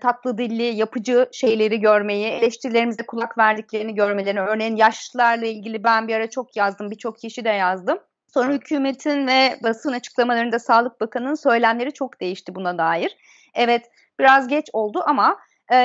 tatlı 0.00 0.38
dilli, 0.38 0.62
yapıcı 0.62 1.28
şeyleri 1.32 1.80
görmeyi, 1.80 2.26
eleştirilerimize 2.26 3.06
kulak 3.06 3.38
verdiklerini 3.38 3.94
görmelerini. 3.94 4.40
Örneğin 4.40 4.76
yaşlılarla 4.76 5.46
ilgili 5.46 5.84
ben 5.84 6.08
bir 6.08 6.14
ara 6.14 6.30
çok 6.30 6.56
yazdım, 6.56 6.90
birçok 6.90 7.18
kişi 7.18 7.44
de 7.44 7.48
yazdım. 7.48 7.98
Sonra 8.34 8.52
hükümetin 8.52 9.26
ve 9.26 9.58
basın 9.62 9.92
açıklamalarında 9.92 10.58
Sağlık 10.58 11.00
Bakanı'nın 11.00 11.34
söylemleri 11.34 11.92
çok 11.92 12.20
değişti 12.20 12.54
buna 12.54 12.78
dair. 12.78 13.16
Evet 13.54 13.90
biraz 14.18 14.48
geç 14.48 14.66
oldu 14.72 15.02
ama 15.06 15.38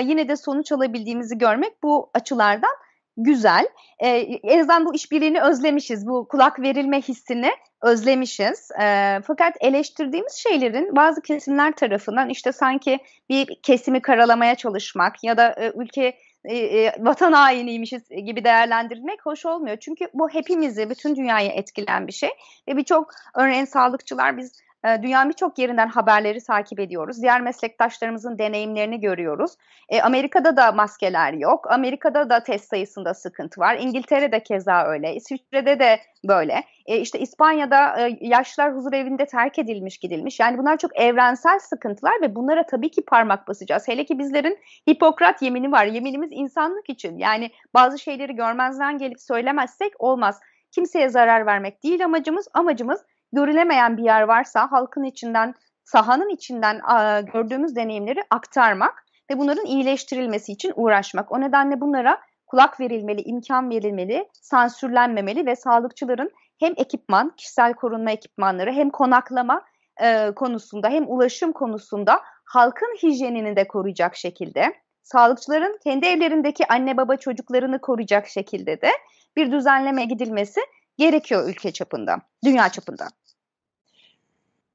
yine 0.04 0.30
de 0.30 0.36
sonuç 0.36 0.72
alabildiğimizi 0.72 1.38
görmek 1.38 1.84
bu 1.84 2.10
açılardan 2.14 2.72
güzel. 3.18 3.68
E, 4.00 4.10
en 4.44 4.60
azından 4.60 4.86
bu 4.86 4.96
işbirliğini 4.96 5.42
özlemişiz. 5.42 6.08
Bu 6.08 6.28
kulak 6.28 6.60
verilme 6.60 7.02
hissini 7.02 7.52
özlemişiz. 7.82 8.72
E, 8.82 9.20
fakat 9.28 9.56
eleştirdiğimiz 9.60 10.34
şeylerin 10.34 10.96
bazı 10.96 11.22
kesimler 11.22 11.72
tarafından 11.72 12.30
işte 12.30 12.52
sanki 12.52 13.00
bir 13.30 13.62
kesimi 13.64 14.02
karalamaya 14.02 14.56
çalışmak 14.56 15.24
ya 15.24 15.38
da 15.38 15.56
e, 15.58 15.72
ülke 15.76 16.18
e, 16.46 16.56
e, 16.58 16.94
vatan 17.00 17.34
hainiymişiz 17.34 18.10
gibi 18.10 18.44
değerlendirilmek 18.44 19.26
hoş 19.26 19.46
olmuyor. 19.46 19.78
Çünkü 19.78 20.08
bu 20.14 20.30
hepimizi, 20.30 20.90
bütün 20.90 21.16
dünyayı 21.16 21.50
etkilen 21.50 22.08
bir 22.08 22.12
şey. 22.14 22.30
Ve 22.68 22.78
birçok 22.78 23.12
örneğin 23.36 23.66
sağlıkçılar 23.66 24.38
biz 24.38 24.62
e, 24.86 25.04
dünyanın 25.04 25.30
birçok 25.30 25.60
yerinden 25.60 25.88
haberleri 25.88 26.44
takip 26.44 26.80
ediyoruz. 26.80 27.22
Diğer 27.22 27.42
meslektaşlarımızın 27.42 28.38
deneyimlerini 28.38 29.00
görüyoruz. 29.00 29.52
E, 29.90 30.02
Amerika'da 30.02 30.58
da 30.58 30.72
maskeler 30.72 31.34
yok. 31.34 31.72
Amerika'da 31.72 32.30
da 32.30 32.44
test 32.44 32.70
sayısında 32.70 33.14
sıkıntı 33.14 33.62
var. 33.62 33.78
İngiltere'de 33.80 34.44
keza 34.44 34.84
öyle. 34.84 35.16
İsviçre'de 35.16 35.80
de 35.80 36.00
böyle. 36.28 36.64
E, 36.86 36.98
işte 36.98 37.20
İspanya'da 37.20 38.08
e, 38.08 38.18
yaşlılar 38.22 38.76
huzur 38.76 38.94
evinde 38.94 39.26
terk 39.26 39.60
edilmiş 39.60 39.98
gidilmiş. 39.98 40.40
Yani 40.40 40.58
bunlar 40.58 40.78
çok 40.78 41.00
evrensel 41.00 41.60
sıkıntılar 41.60 42.22
ve 42.22 42.36
bunlara 42.36 42.66
tabii 42.66 42.92
ki 42.92 43.06
parmak 43.06 43.48
basacağız. 43.48 43.88
Hele 43.88 44.06
ki 44.06 44.20
bizlerin 44.20 44.60
Hipokrat 44.90 45.42
yemini 45.42 45.72
var. 45.72 45.86
Yeminimiz 45.86 46.30
insanlık 46.32 46.90
için. 46.90 47.18
Yani 47.18 47.52
bazı 47.74 48.00
şeyleri 48.00 48.36
görmezden 48.36 48.98
gelip 48.98 49.22
söylemezsek 49.22 49.94
olmaz. 50.00 50.40
Kimseye 50.72 51.10
zarar 51.10 51.46
vermek 51.46 51.84
değil 51.84 52.06
amacımız. 52.06 52.48
Amacımız 52.54 53.06
görülemeyen 53.34 53.98
bir 53.98 54.04
yer 54.04 54.22
varsa 54.22 54.72
halkın 54.72 55.04
içinden, 55.04 55.54
sahanın 55.84 56.30
içinden 56.30 56.82
gördüğümüz 57.34 57.76
deneyimleri 57.76 58.24
aktarmak 58.30 59.06
ve 59.32 59.38
bunların 59.38 59.66
iyileştirilmesi 59.66 60.52
için 60.52 60.74
uğraşmak. 60.76 61.32
O 61.32 61.42
nedenle 61.42 61.82
bunlara 61.82 62.22
kulak 62.48 62.80
verilmeli, 62.80 63.22
imkan 63.22 63.70
verilmeli, 63.70 64.30
sansürlenmemeli 64.42 65.46
ve 65.46 65.56
sağlıkçıların 65.56 66.32
hem 66.60 66.74
ekipman, 66.78 67.34
kişisel 67.38 67.74
korunma 67.74 68.12
ekipmanları 68.12 68.72
hem 68.72 68.90
konaklama 68.90 69.62
e, 70.02 70.32
konusunda 70.36 70.90
hem 70.90 71.06
ulaşım 71.08 71.52
konusunda 71.52 72.22
halkın 72.46 72.98
hijyenini 73.04 73.56
de 73.56 73.68
koruyacak 73.68 74.16
şekilde, 74.16 74.74
sağlıkçıların 75.04 75.80
kendi 75.84 76.06
evlerindeki 76.06 76.68
anne 76.68 76.98
baba 76.98 77.16
çocuklarını 77.16 77.82
koruyacak 77.82 78.28
şekilde 78.28 78.82
de 78.82 78.92
bir 79.36 79.52
düzenleme 79.52 80.06
gidilmesi 80.06 80.62
gerekiyor 80.98 81.50
ülke 81.50 81.72
çapında, 81.72 82.18
dünya 82.46 82.70
çapında. 82.70 83.08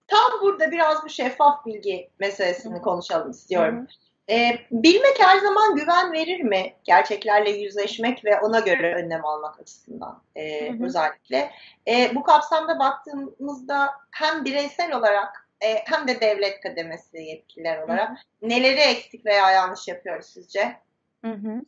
Tam 0.09 0.40
burada 0.42 0.71
biraz 0.71 1.05
bu 1.05 1.09
şeffaf 1.09 1.66
bilgi 1.66 2.11
meselesini 2.19 2.83
konuşalım 2.83 3.31
istiyorum. 3.31 3.87
Ee, 4.31 4.59
bilmek 4.71 5.21
her 5.21 5.38
zaman 5.38 5.77
güven 5.77 6.12
verir 6.12 6.40
mi? 6.40 6.75
Gerçeklerle 6.85 7.51
yüzleşmek 7.51 8.25
ve 8.25 8.40
ona 8.40 8.61
göre 8.61 8.95
önlem 8.95 9.25
almak 9.25 9.61
açısından 9.61 10.23
e, 10.37 10.73
özellikle. 10.85 11.51
E, 11.88 12.14
bu 12.14 12.23
kapsamda 12.23 12.79
baktığımızda 12.79 13.90
hem 14.11 14.45
bireysel 14.45 14.95
olarak 14.95 15.49
e, 15.61 15.75
hem 15.85 16.09
de 16.09 16.21
devlet 16.21 16.61
kademesi 16.61 17.19
yetkililer 17.19 17.83
olarak 17.83 18.09
hı 18.09 18.12
hı. 18.12 18.49
neleri 18.49 18.81
eksik 18.81 19.27
veya 19.27 19.51
yanlış 19.51 19.88
yapıyoruz 19.88 20.27
sizce? 20.27 20.77
Hı 21.24 21.31
hı. 21.33 21.61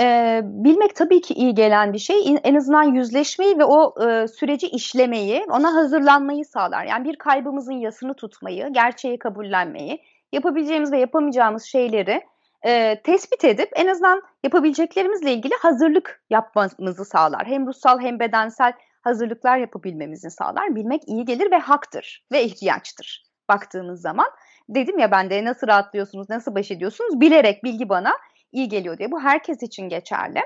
Ee, 0.00 0.40
bilmek 0.44 0.96
tabii 0.96 1.20
ki 1.20 1.34
iyi 1.34 1.54
gelen 1.54 1.92
bir 1.92 1.98
şey. 1.98 2.36
En 2.44 2.54
azından 2.54 2.82
yüzleşmeyi 2.82 3.58
ve 3.58 3.64
o 3.64 4.06
e, 4.08 4.28
süreci 4.28 4.66
işlemeyi, 4.68 5.44
ona 5.50 5.74
hazırlanmayı 5.74 6.44
sağlar. 6.44 6.84
Yani 6.84 7.04
bir 7.08 7.16
kaybımızın 7.16 7.72
yasını 7.72 8.14
tutmayı, 8.14 8.68
gerçeği 8.72 9.18
kabullenmeyi, 9.18 10.02
yapabileceğimiz 10.32 10.92
ve 10.92 10.98
yapamayacağımız 10.98 11.64
şeyleri 11.64 12.22
e, 12.66 13.02
tespit 13.02 13.44
edip 13.44 13.68
en 13.76 13.86
azından 13.86 14.22
yapabileceklerimizle 14.44 15.32
ilgili 15.32 15.54
hazırlık 15.62 16.22
yapmamızı 16.30 17.04
sağlar. 17.04 17.46
Hem 17.46 17.66
ruhsal 17.66 18.00
hem 18.00 18.20
bedensel 18.20 18.72
hazırlıklar 19.02 19.58
yapabilmemizi 19.58 20.30
sağlar. 20.30 20.76
Bilmek 20.76 21.02
iyi 21.08 21.24
gelir 21.24 21.50
ve 21.50 21.58
haktır 21.58 22.24
ve 22.32 22.44
ihtiyaçtır 22.44 23.24
baktığımız 23.48 24.00
zaman. 24.00 24.26
Dedim 24.68 24.98
ya 24.98 25.10
ben 25.10 25.30
de 25.30 25.44
nasıl 25.44 25.66
rahatlıyorsunuz, 25.66 26.30
nasıl 26.30 26.54
baş 26.54 26.70
ediyorsunuz 26.70 27.20
bilerek 27.20 27.64
bilgi 27.64 27.88
bana 27.88 28.12
iyi 28.56 28.68
geliyor 28.68 28.98
diye. 28.98 29.10
Bu 29.10 29.20
herkes 29.20 29.62
için 29.62 29.88
geçerli. 29.88 30.40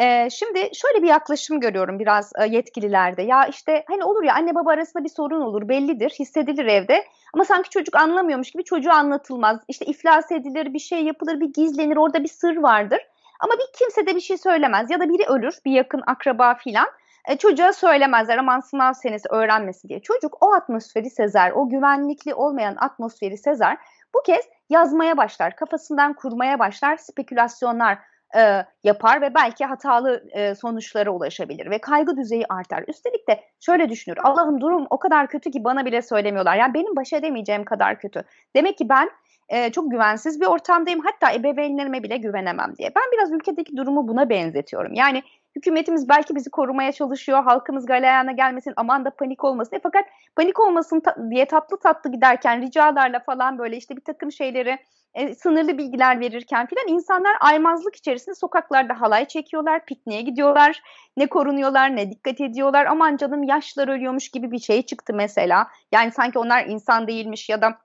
Ee, 0.00 0.30
şimdi 0.30 0.70
şöyle 0.74 1.02
bir 1.02 1.08
yaklaşım 1.08 1.60
görüyorum 1.60 1.98
biraz 1.98 2.32
e, 2.38 2.46
yetkililerde. 2.46 3.22
Ya 3.22 3.46
işte 3.46 3.84
hani 3.88 4.04
olur 4.04 4.22
ya 4.22 4.34
anne 4.34 4.54
baba 4.54 4.70
arasında 4.70 5.04
bir 5.04 5.08
sorun 5.08 5.40
olur 5.40 5.68
bellidir, 5.68 6.10
hissedilir 6.10 6.66
evde. 6.66 7.04
Ama 7.34 7.44
sanki 7.44 7.70
çocuk 7.70 7.96
anlamıyormuş 7.96 8.50
gibi 8.50 8.64
çocuğa 8.64 8.94
anlatılmaz. 8.94 9.60
İşte 9.68 9.86
iflas 9.86 10.32
edilir, 10.32 10.74
bir 10.74 10.78
şey 10.78 11.04
yapılır, 11.04 11.40
bir 11.40 11.52
gizlenir, 11.52 11.96
orada 11.96 12.22
bir 12.22 12.28
sır 12.28 12.56
vardır. 12.56 13.00
Ama 13.40 13.52
bir 13.52 13.78
kimse 13.78 14.06
de 14.06 14.14
bir 14.14 14.20
şey 14.20 14.38
söylemez 14.38 14.90
ya 14.90 15.00
da 15.00 15.08
biri 15.08 15.24
ölür, 15.28 15.58
bir 15.64 15.72
yakın 15.72 16.02
akraba 16.06 16.54
filan. 16.54 16.86
E, 17.28 17.36
çocuğa 17.36 17.72
söylemezler 17.72 18.38
aman 18.38 18.60
sınav 18.60 18.92
senesi 18.92 19.28
öğrenmesi 19.28 19.88
diye. 19.88 20.00
Çocuk 20.00 20.36
o 20.40 20.52
atmosferi 20.52 21.10
sezer, 21.10 21.50
o 21.50 21.68
güvenlikli 21.68 22.34
olmayan 22.34 22.76
atmosferi 22.78 23.38
sezer. 23.38 23.76
Bu 24.14 24.22
kez 24.22 24.44
yazmaya 24.70 25.16
başlar, 25.16 25.56
kafasından 25.56 26.12
kurmaya 26.12 26.58
başlar, 26.58 26.96
spekülasyonlar 26.96 27.98
e, 28.36 28.64
yapar 28.84 29.20
ve 29.20 29.34
belki 29.34 29.64
hatalı 29.64 30.24
e, 30.30 30.54
sonuçlara 30.54 31.10
ulaşabilir 31.10 31.70
ve 31.70 31.80
kaygı 31.80 32.16
düzeyi 32.16 32.44
artar. 32.48 32.84
Üstelik 32.88 33.28
de 33.28 33.40
şöyle 33.60 33.88
düşünür, 33.88 34.18
Allah'ım 34.22 34.60
durum 34.60 34.86
o 34.90 34.98
kadar 34.98 35.28
kötü 35.28 35.50
ki 35.50 35.64
bana 35.64 35.84
bile 35.84 36.02
söylemiyorlar. 36.02 36.56
Yani 36.56 36.74
benim 36.74 36.96
baş 36.96 37.12
edemeyeceğim 37.12 37.64
kadar 37.64 37.98
kötü. 37.98 38.22
Demek 38.56 38.78
ki 38.78 38.88
ben 38.88 39.10
e, 39.48 39.72
çok 39.72 39.90
güvensiz 39.90 40.40
bir 40.40 40.46
ortamdayım 40.46 41.00
hatta 41.00 41.32
ebeveynlerime 41.34 42.02
bile 42.02 42.16
güvenemem 42.16 42.76
diye. 42.78 42.92
Ben 42.96 43.04
biraz 43.12 43.32
ülkedeki 43.32 43.76
durumu 43.76 44.08
buna 44.08 44.28
benzetiyorum. 44.28 44.94
Yani 44.94 45.22
hükümetimiz 45.56 46.08
belki 46.08 46.34
bizi 46.34 46.50
korumaya 46.50 46.92
çalışıyor, 46.92 47.44
halkımız 47.44 47.86
galeyana 47.86 48.32
gelmesin, 48.32 48.72
aman 48.76 49.04
da 49.04 49.10
panik 49.10 49.44
olmasın 49.44 49.70
diye. 49.70 49.80
Fakat 49.82 50.04
panik 50.36 50.60
olmasın 50.60 51.00
ta- 51.00 51.30
diye 51.30 51.44
tatlı 51.44 51.76
tatlı 51.76 52.12
giderken 52.12 52.62
ricalarla 52.62 53.20
falan 53.20 53.58
böyle 53.58 53.76
işte 53.76 53.96
bir 53.96 54.04
takım 54.04 54.32
şeyleri 54.32 54.78
e, 55.14 55.34
sınırlı 55.34 55.78
bilgiler 55.78 56.20
verirken 56.20 56.66
filan 56.66 56.88
insanlar 56.88 57.36
aymazlık 57.40 57.96
içerisinde 57.96 58.34
sokaklarda 58.34 59.00
halay 59.00 59.24
çekiyorlar, 59.28 59.84
pikniğe 59.84 60.22
gidiyorlar, 60.22 60.82
ne 61.16 61.26
korunuyorlar, 61.26 61.96
ne 61.96 62.10
dikkat 62.10 62.40
ediyorlar. 62.40 62.86
Aman 62.86 63.16
canım 63.16 63.42
yaşlar 63.42 63.88
ölüyormuş 63.88 64.28
gibi 64.28 64.50
bir 64.52 64.58
şey 64.58 64.82
çıktı 64.82 65.14
mesela. 65.14 65.66
Yani 65.92 66.12
sanki 66.12 66.38
onlar 66.38 66.66
insan 66.66 67.08
değilmiş 67.08 67.48
ya 67.48 67.62
da 67.62 67.78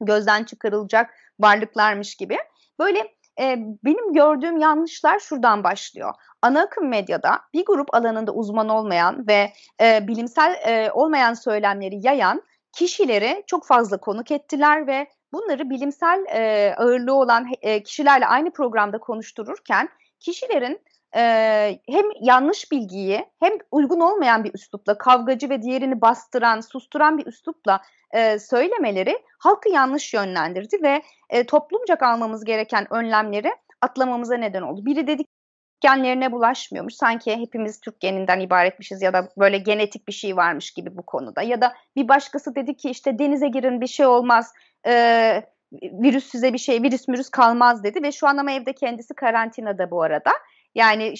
gözden 0.00 0.44
çıkarılacak 0.44 1.10
varlıklarmış 1.40 2.14
gibi. 2.14 2.38
Böyle 2.78 2.98
e, 3.40 3.56
benim 3.84 4.12
gördüğüm 4.12 4.58
yanlışlar 4.58 5.18
şuradan 5.18 5.64
başlıyor. 5.64 6.14
Ana 6.42 6.62
akım 6.62 6.88
medyada 6.88 7.40
bir 7.54 7.64
grup 7.64 7.94
alanında 7.94 8.32
uzman 8.32 8.68
olmayan 8.68 9.26
ve 9.28 9.52
e, 9.80 10.08
bilimsel 10.08 10.54
e, 10.66 10.90
olmayan 10.92 11.34
söylemleri 11.34 12.06
yayan 12.06 12.42
kişileri 12.72 13.44
çok 13.46 13.66
fazla 13.66 13.96
konuk 13.96 14.30
ettiler 14.30 14.86
ve 14.86 15.06
bunları 15.32 15.70
bilimsel 15.70 16.24
e, 16.28 16.74
ağırlığı 16.78 17.14
olan 17.14 17.46
e, 17.62 17.82
kişilerle 17.82 18.26
aynı 18.26 18.50
programda 18.50 18.98
konuştururken 18.98 19.88
kişilerin 20.20 20.80
e, 21.16 21.20
hem 21.88 22.04
yanlış 22.20 22.72
bilgiyi 22.72 23.26
hem 23.40 23.52
uygun 23.70 24.00
olmayan 24.00 24.44
bir 24.44 24.54
üslupla 24.54 24.98
kavgacı 24.98 25.50
ve 25.50 25.62
diğerini 25.62 26.00
bastıran, 26.00 26.60
susturan 26.60 27.18
bir 27.18 27.26
üslupla 27.26 27.80
e, 28.10 28.38
söylemeleri 28.38 29.18
halkı 29.38 29.68
yanlış 29.68 30.14
yönlendirdi 30.14 30.82
ve 30.82 31.02
e, 31.30 31.46
toplumca 31.46 31.96
almamız 32.00 32.44
gereken 32.44 32.94
önlemleri 32.94 33.52
atlamamıza 33.80 34.36
neden 34.36 34.62
oldu. 34.62 34.86
Biri 34.86 35.06
dedik 35.06 35.28
genlerine 35.80 36.32
bulaşmıyormuş. 36.32 36.94
Sanki 36.94 37.36
hepimiz 37.36 37.80
Türk 37.80 38.00
geninden 38.00 38.40
ibaretmişiz 38.40 39.02
ya 39.02 39.12
da 39.12 39.28
böyle 39.38 39.58
genetik 39.58 40.08
bir 40.08 40.12
şey 40.12 40.36
varmış 40.36 40.70
gibi 40.70 40.96
bu 40.96 41.02
konuda. 41.02 41.42
Ya 41.42 41.60
da 41.60 41.74
bir 41.96 42.08
başkası 42.08 42.54
dedi 42.54 42.76
ki 42.76 42.90
işte 42.90 43.18
denize 43.18 43.48
girin 43.48 43.80
bir 43.80 43.86
şey 43.86 44.06
olmaz. 44.06 44.52
Ee, 44.86 45.42
virüs 45.82 46.24
size 46.24 46.52
bir 46.52 46.58
şey, 46.58 46.82
virüs 46.82 47.08
mürüs 47.08 47.28
kalmaz 47.28 47.84
dedi 47.84 48.02
ve 48.02 48.12
şu 48.12 48.26
an 48.26 48.36
ama 48.36 48.52
evde 48.52 48.72
kendisi 48.72 49.14
karantinada 49.14 49.90
bu 49.90 50.02
arada. 50.02 50.32
Yani 50.74 51.14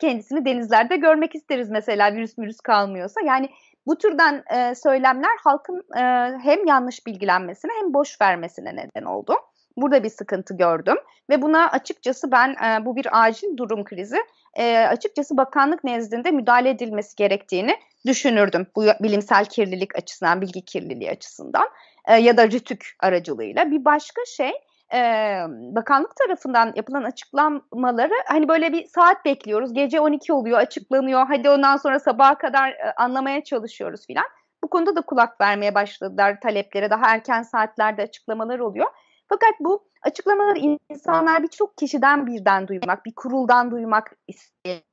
kendisini 0.00 0.44
denizlerde 0.44 0.96
görmek 0.96 1.34
isteriz 1.34 1.70
mesela 1.70 2.14
virüs 2.14 2.38
virüs 2.38 2.60
kalmıyorsa. 2.60 3.20
Yani 3.20 3.50
bu 3.86 3.98
türden 3.98 4.44
e, 4.54 4.74
söylemler 4.74 5.36
halkın 5.44 5.84
e, 5.96 6.02
hem 6.42 6.66
yanlış 6.66 7.06
bilgilenmesine 7.06 7.72
hem 7.80 7.94
boş 7.94 8.20
vermesine 8.20 8.76
neden 8.76 9.06
oldu. 9.06 9.34
Burada 9.76 10.02
bir 10.04 10.08
sıkıntı 10.08 10.56
gördüm 10.56 10.96
ve 11.30 11.42
buna 11.42 11.70
açıkçası 11.70 12.32
ben 12.32 12.48
e, 12.48 12.84
bu 12.84 12.96
bir 12.96 13.22
acil 13.24 13.56
durum 13.56 13.84
krizi. 13.84 14.18
E, 14.54 14.78
açıkçası 14.78 15.36
bakanlık 15.36 15.84
nezdinde 15.84 16.30
müdahale 16.30 16.70
edilmesi 16.70 17.16
gerektiğini 17.16 17.76
düşünürdüm. 18.06 18.66
Bu 18.76 18.84
bilimsel 19.00 19.44
kirlilik 19.44 19.96
açısından, 19.96 20.40
bilgi 20.40 20.64
kirliliği 20.64 21.10
açısından 21.10 21.68
e, 22.08 22.16
ya 22.16 22.36
da 22.36 22.46
rütük 22.46 22.96
aracılığıyla. 23.00 23.70
Bir 23.70 23.84
başka 23.84 24.24
şey 24.24 24.52
e, 24.94 25.00
bakanlık 25.48 26.16
tarafından 26.16 26.72
yapılan 26.76 27.02
açıklamaları 27.02 28.14
hani 28.26 28.48
böyle 28.48 28.72
bir 28.72 28.86
saat 28.86 29.24
bekliyoruz. 29.24 29.72
Gece 29.72 30.00
12 30.00 30.32
oluyor 30.32 30.58
açıklanıyor. 30.58 31.26
Hadi 31.26 31.50
ondan 31.50 31.76
sonra 31.76 31.98
sabaha 31.98 32.38
kadar 32.38 32.70
e, 32.70 32.92
anlamaya 32.96 33.44
çalışıyoruz 33.44 34.06
filan. 34.06 34.24
Bu 34.64 34.70
konuda 34.70 34.96
da 34.96 35.00
kulak 35.00 35.40
vermeye 35.40 35.74
başladılar 35.74 36.40
taleplere. 36.40 36.90
Daha 36.90 37.14
erken 37.14 37.42
saatlerde 37.42 38.02
açıklamalar 38.02 38.58
oluyor. 38.58 38.86
Fakat 39.28 39.54
bu 39.60 39.88
açıklamaları 40.02 40.58
insanlar 40.58 41.42
birçok 41.42 41.78
kişiden 41.78 42.26
birden 42.26 42.68
duymak, 42.68 43.06
bir 43.06 43.14
kuruldan 43.14 43.70
duymak 43.70 44.12
istiyor 44.28 44.89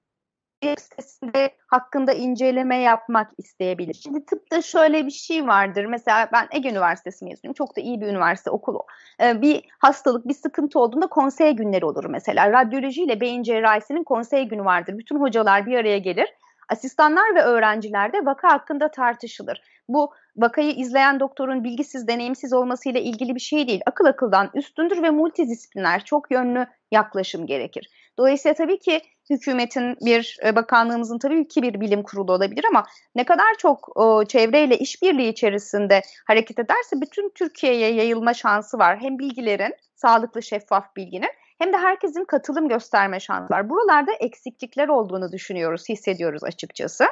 web 0.64 0.80
sitesinde 0.80 1.50
hakkında 1.68 2.14
inceleme 2.14 2.78
yapmak 2.78 3.32
isteyebilir. 3.38 3.94
Şimdi 3.94 4.26
tıpta 4.26 4.62
şöyle 4.62 5.06
bir 5.06 5.12
şey 5.12 5.48
vardır. 5.48 5.86
Mesela 5.86 6.30
ben 6.34 6.48
Ege 6.52 6.70
Üniversitesi 6.70 7.26
mezunuyum. 7.26 7.54
Çok 7.54 7.78
da 7.78 7.82
iyi 7.82 8.02
bir 8.02 8.08
üniversite 8.08 8.50
okulu. 8.50 8.86
Ee, 9.22 9.42
bir 9.42 9.66
hastalık, 9.80 10.28
bir 10.28 10.34
sıkıntı 10.34 10.80
olduğunda 10.80 11.08
konsey 11.08 11.52
günleri 11.52 11.86
olur 11.86 12.06
mesela. 12.06 12.52
Radyoloji 12.52 13.04
ile 13.04 13.22
beyin 13.22 13.44
cerrahisinin 13.44 14.04
konsey 14.04 14.44
günü 14.48 14.66
vardır. 14.66 14.98
Bütün 14.98 15.20
hocalar 15.20 15.66
bir 15.66 15.78
araya 15.78 15.98
gelir. 15.98 16.34
Asistanlar 16.70 17.36
ve 17.36 17.42
öğrenciler 17.42 18.14
de 18.14 18.26
vaka 18.26 18.52
hakkında 18.52 18.92
tartışılır. 18.92 19.62
Bu 19.90 20.12
vakayı 20.38 20.72
izleyen 20.72 21.20
doktorun 21.20 21.64
bilgisiz, 21.64 22.08
deneyimsiz 22.08 22.54
olmasıyla 22.54 23.00
ilgili 23.00 23.36
bir 23.36 23.40
şey 23.40 23.68
değil. 23.68 23.82
Akıl 23.86 24.06
akıldan 24.06 24.50
üstündür 24.54 25.04
ve 25.04 25.10
multidisipliner, 25.10 26.04
çok 26.04 26.32
yönlü 26.32 26.68
yaklaşım 26.92 27.46
gerekir. 27.46 27.90
Dolayısıyla 28.18 28.56
tabii 28.56 28.80
ki 28.80 29.02
hükümetin 29.30 29.96
bir 30.02 30.38
e, 30.46 30.56
bakanlığımızın 30.56 31.20
tabii 31.20 31.48
ki 31.48 31.62
bir 31.62 31.82
bilim 31.82 32.04
kurulu 32.04 32.32
olabilir 32.34 32.66
ama 32.70 32.86
ne 33.16 33.24
kadar 33.24 33.56
çok 33.58 33.94
çevreyle 34.30 34.78
işbirliği 34.78 35.30
içerisinde 35.30 36.02
hareket 36.28 36.60
ederse 36.60 37.02
bütün 37.02 37.30
Türkiye'ye 37.30 37.94
yayılma 37.94 38.34
şansı 38.34 38.78
var. 38.78 39.00
Hem 39.02 39.20
bilgilerin, 39.20 39.74
sağlıklı 39.96 40.44
şeffaf 40.44 40.96
bilginin 40.96 41.30
hem 41.60 41.74
de 41.74 41.78
herkesin 41.78 42.26
katılım 42.26 42.70
gösterme 42.70 43.20
şansı 43.20 43.54
var. 43.54 43.70
Buralarda 43.70 44.12
eksiklikler 44.12 44.88
olduğunu 44.88 45.32
düşünüyoruz, 45.32 45.90
hissediyoruz 45.90 46.44
açıkçası. 46.44 47.04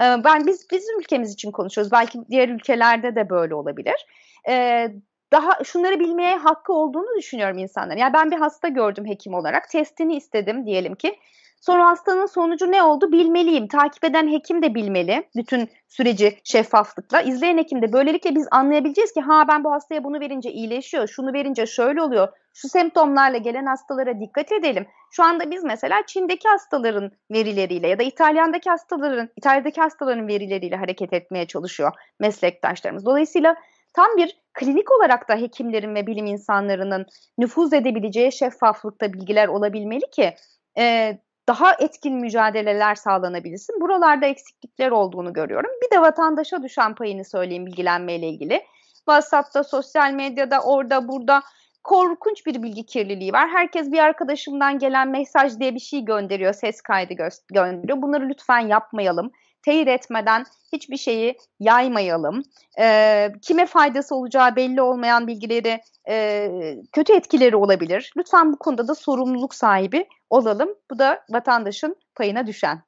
Ee, 0.00 0.04
ben 0.24 0.46
biz 0.46 0.66
bizim 0.72 1.00
ülkemiz 1.00 1.32
için 1.32 1.50
konuşuyoruz. 1.50 1.92
Belki 1.92 2.18
diğer 2.30 2.48
ülkelerde 2.48 3.14
de 3.14 3.30
böyle 3.30 3.54
olabilir. 3.54 4.06
Ee, 4.48 4.88
daha 5.32 5.64
şunları 5.64 6.00
bilmeye 6.00 6.36
hakkı 6.36 6.72
olduğunu 6.72 7.18
düşünüyorum 7.18 7.58
insanların. 7.58 7.98
Yani 7.98 8.12
ben 8.12 8.30
bir 8.30 8.36
hasta 8.36 8.68
gördüm 8.68 9.06
hekim 9.06 9.34
olarak. 9.34 9.70
Testini 9.70 10.16
istedim 10.16 10.66
diyelim 10.66 10.94
ki. 10.94 11.18
Sonra 11.60 11.86
hastanın 11.86 12.26
sonucu 12.26 12.72
ne 12.72 12.82
oldu 12.82 13.12
bilmeliyim. 13.12 13.68
Takip 13.68 14.04
eden 14.04 14.32
hekim 14.32 14.62
de 14.62 14.74
bilmeli 14.74 15.28
bütün 15.36 15.68
süreci 15.88 16.38
şeffaflıkla. 16.44 17.20
İzleyen 17.20 17.58
hekim 17.58 17.82
de 17.82 17.92
böylelikle 17.92 18.34
biz 18.34 18.48
anlayabileceğiz 18.50 19.12
ki 19.12 19.20
ha 19.20 19.44
ben 19.48 19.64
bu 19.64 19.72
hastaya 19.72 20.04
bunu 20.04 20.20
verince 20.20 20.52
iyileşiyor, 20.52 21.08
şunu 21.08 21.32
verince 21.32 21.66
şöyle 21.66 22.02
oluyor. 22.02 22.28
Şu 22.54 22.68
semptomlarla 22.68 23.36
gelen 23.38 23.66
hastalara 23.66 24.20
dikkat 24.20 24.52
edelim. 24.52 24.86
Şu 25.10 25.24
anda 25.24 25.50
biz 25.50 25.64
mesela 25.64 26.02
Çin'deki 26.06 26.48
hastaların 26.48 27.10
verileriyle 27.30 27.88
ya 27.88 27.98
da 27.98 28.02
İtalyan'daki 28.02 28.70
hastaların, 28.70 29.28
İtalya'daki 29.36 29.80
hastaların 29.80 30.28
verileriyle 30.28 30.76
hareket 30.76 31.12
etmeye 31.12 31.46
çalışıyor 31.46 31.92
meslektaşlarımız. 32.20 33.06
Dolayısıyla 33.06 33.56
tam 33.92 34.16
bir 34.16 34.38
klinik 34.54 34.92
olarak 34.92 35.28
da 35.28 35.36
hekimlerin 35.36 35.94
ve 35.94 36.06
bilim 36.06 36.26
insanlarının 36.26 37.06
nüfuz 37.38 37.72
edebileceği 37.72 38.32
şeffaflıkta 38.32 39.12
bilgiler 39.12 39.48
olabilmeli 39.48 40.10
ki 40.10 40.34
e, 40.78 41.18
daha 41.48 41.72
etkin 41.78 42.14
mücadeleler 42.14 42.94
sağlanabilsin. 42.94 43.80
Buralarda 43.80 44.26
eksiklikler 44.26 44.90
olduğunu 44.90 45.32
görüyorum. 45.32 45.70
Bir 45.82 45.96
de 45.96 46.00
vatandaşa 46.00 46.62
düşen 46.62 46.94
payını 46.94 47.24
söyleyeyim 47.24 47.66
bilgilenmeyle 47.66 48.28
ilgili. 48.28 48.64
WhatsApp'ta, 48.96 49.64
sosyal 49.64 50.12
medyada, 50.12 50.60
orada, 50.60 51.08
burada 51.08 51.42
korkunç 51.84 52.46
bir 52.46 52.62
bilgi 52.62 52.86
kirliliği 52.86 53.32
var. 53.32 53.48
Herkes 53.48 53.92
bir 53.92 53.98
arkadaşımdan 53.98 54.78
gelen 54.78 55.08
mesaj 55.08 55.58
diye 55.58 55.74
bir 55.74 55.80
şey 55.80 56.04
gönderiyor, 56.04 56.52
ses 56.52 56.80
kaydı 56.80 57.12
gö- 57.12 57.42
gönderiyor. 57.52 58.02
Bunları 58.02 58.28
lütfen 58.28 58.58
yapmayalım 58.58 59.30
teyit 59.62 59.88
etmeden 59.88 60.44
hiçbir 60.72 60.96
şeyi 60.96 61.38
yaymayalım. 61.60 62.42
E, 62.78 63.32
kime 63.42 63.66
faydası 63.66 64.14
olacağı 64.14 64.56
belli 64.56 64.82
olmayan 64.82 65.26
bilgileri 65.26 65.80
e, 66.08 66.50
kötü 66.92 67.12
etkileri 67.12 67.56
olabilir. 67.56 68.12
Lütfen 68.16 68.52
bu 68.52 68.58
konuda 68.58 68.88
da 68.88 68.94
sorumluluk 68.94 69.54
sahibi 69.54 70.08
olalım. 70.30 70.68
Bu 70.90 70.98
da 70.98 71.24
vatandaşın 71.30 71.96
payına 72.14 72.46
düşen. 72.46 72.82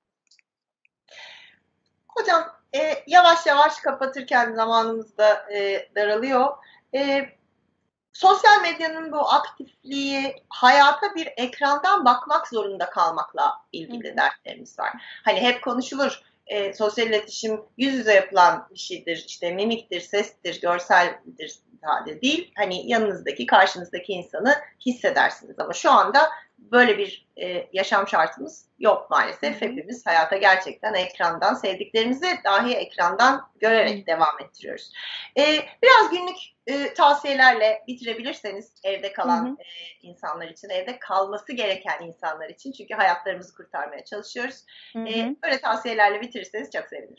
Hocam 2.09 2.45
e, 2.77 3.05
yavaş 3.07 3.47
yavaş 3.47 3.81
kapatırken 3.81 4.53
zamanımız 4.53 5.19
da 5.19 5.53
e, 5.55 5.89
daralıyor. 5.97 6.49
E, 6.95 7.29
sosyal 8.13 8.63
medyanın 8.63 9.13
bu 9.13 9.33
aktifliği 9.33 10.45
hayata 10.49 11.15
bir 11.15 11.29
ekrandan 11.37 12.05
bakmak 12.05 12.49
zorunda 12.49 12.91
kalmakla 12.91 13.57
ilgili 13.73 14.17
dertlerimiz 14.17 14.79
var. 14.79 15.21
Hani 15.25 15.41
hep 15.41 15.63
konuşulur 15.63 16.23
e, 16.51 16.73
sosyal 16.75 17.09
iletişim 17.09 17.61
yüz 17.79 17.95
yüze 17.95 18.15
yapılan 18.15 18.69
bir 18.71 18.79
şeydir. 18.79 19.25
İşte 19.29 19.55
mimiktir, 19.55 20.01
sestir, 20.01 20.61
görseldir 20.61 21.59
sadece 21.85 22.23
değil. 22.23 22.53
Hani 22.57 22.91
yanınızdaki, 22.91 23.47
karşınızdaki 23.47 24.13
insanı 24.13 24.55
hissedersiniz. 24.87 25.59
Ama 25.59 25.73
şu 25.73 25.91
anda 25.91 26.29
böyle 26.61 26.99
bir 26.99 27.27
e, 27.37 27.69
yaşam 27.73 28.09
şartımız 28.09 28.67
yok 28.79 29.11
maalesef. 29.11 29.63
Hepimiz 29.63 30.07
hayata 30.07 30.37
gerçekten 30.37 30.95
ekrandan, 30.95 31.55
sevdiklerimizi 31.55 32.27
dahi 32.45 32.75
ekrandan 32.75 33.51
görerek 33.61 34.07
devam 34.07 34.41
ettiriyoruz. 34.41 34.93
E, 35.39 35.43
biraz 35.83 36.11
günlük 36.11 36.37
e, 36.67 36.95
tavsiyelerle 36.95 37.83
bitirebilirseniz 37.89 38.75
evde 38.85 39.13
kalan 39.13 39.45
hı 39.45 39.51
hı. 39.51 39.57
E, 39.59 40.09
insanlar 40.09 40.49
için, 40.49 40.69
evde 40.69 40.99
kalması 40.99 41.53
gereken 41.53 42.03
insanlar 42.07 42.49
için. 42.49 42.73
Çünkü 42.73 42.95
hayatlarımızı 42.95 43.55
kurtarmaya 43.55 44.05
çalışıyoruz. 44.05 44.65
Hı 44.93 44.99
hı. 44.99 45.09
E, 45.09 45.37
böyle 45.45 45.61
tavsiyelerle 45.61 46.21
bitirirseniz 46.21 46.71
çok 46.71 46.89
sevinirim. 46.89 47.17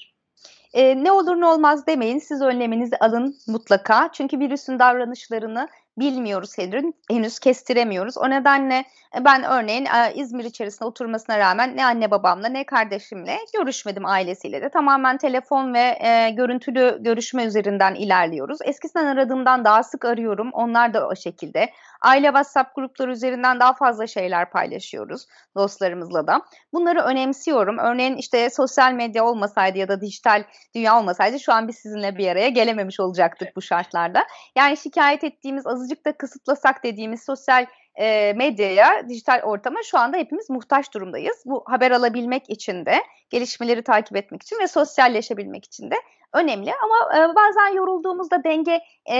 E, 0.73 1.03
ne 1.03 1.11
olur 1.11 1.35
ne 1.35 1.45
olmaz 1.45 1.87
demeyin. 1.87 2.19
Siz 2.19 2.41
önleminizi 2.41 2.97
alın 2.97 3.37
mutlaka. 3.47 4.11
Çünkü 4.11 4.39
virüsün 4.39 4.79
davranışlarını 4.79 5.67
bilmiyoruz 5.97 6.57
henüz, 6.57 6.93
henüz 7.09 7.39
kestiremiyoruz. 7.39 8.17
O 8.17 8.29
nedenle 8.29 8.85
e, 9.17 9.25
ben 9.25 9.43
örneğin 9.43 9.85
e, 9.85 10.13
İzmir 10.15 10.43
içerisinde 10.43 10.85
oturmasına 10.85 11.37
rağmen 11.37 11.77
ne 11.77 11.85
anne 11.85 12.11
babamla 12.11 12.47
ne 12.47 12.65
kardeşimle 12.65 13.37
görüşmedim 13.53 14.05
ailesiyle 14.05 14.61
de. 14.61 14.69
Tamamen 14.69 15.17
telefon 15.17 15.73
ve 15.73 15.97
e, 15.99 16.29
görüntülü 16.29 16.97
görüşme 16.99 17.43
üzerinden 17.43 17.95
ilerliyoruz. 17.95 18.59
Eskisinden 18.65 19.05
aradığımdan 19.05 19.65
daha 19.65 19.83
sık 19.83 20.05
arıyorum. 20.05 20.49
Onlar 20.53 20.93
da 20.93 21.07
o 21.07 21.15
şekilde. 21.15 21.69
Aile 22.01 22.27
WhatsApp 22.27 22.75
grupları 22.75 23.11
üzerinden 23.11 23.59
daha 23.59 23.73
fazla 23.73 24.07
şeyler 24.07 24.49
paylaşıyoruz 24.49 25.27
dostlarımızla 25.55 26.27
da. 26.27 26.41
Bunları 26.73 27.01
önemsiyorum. 27.01 27.77
Örneğin 27.77 28.15
işte 28.15 28.49
sosyal 28.49 28.93
medya 28.93 29.25
olmasaydı 29.25 29.77
ya 29.77 29.87
da 29.87 30.01
dijital 30.01 30.43
dünya 30.75 30.99
olmasaydı 30.99 31.39
şu 31.39 31.53
an 31.53 31.67
biz 31.67 31.75
sizinle 31.75 32.17
bir 32.17 32.27
araya 32.27 32.49
gelememiş 32.49 32.99
olacaktık 32.99 33.55
bu 33.55 33.61
şartlarda. 33.61 34.23
Yani 34.55 34.77
şikayet 34.77 35.23
ettiğimiz 35.23 35.65
azıcık 35.81 36.05
da 36.05 36.17
kısıtlasak 36.17 36.83
dediğimiz 36.83 37.23
sosyal 37.23 37.65
e, 37.95 38.33
medyaya, 38.33 39.09
dijital 39.09 39.41
ortama 39.41 39.79
şu 39.83 39.97
anda 39.97 40.17
hepimiz 40.17 40.49
muhtaç 40.49 40.93
durumdayız. 40.93 41.43
Bu 41.45 41.63
haber 41.67 41.91
alabilmek 41.91 42.49
için 42.49 42.85
de, 42.85 43.03
gelişmeleri 43.29 43.83
takip 43.83 44.17
etmek 44.17 44.43
için 44.43 44.59
ve 44.59 44.67
sosyalleşebilmek 44.67 45.65
için 45.65 45.91
de 45.91 45.95
önemli. 46.33 46.71
Ama 46.83 47.17
e, 47.17 47.35
bazen 47.35 47.75
yorulduğumuzda 47.75 48.43
denge 48.43 48.79
e, 49.05 49.17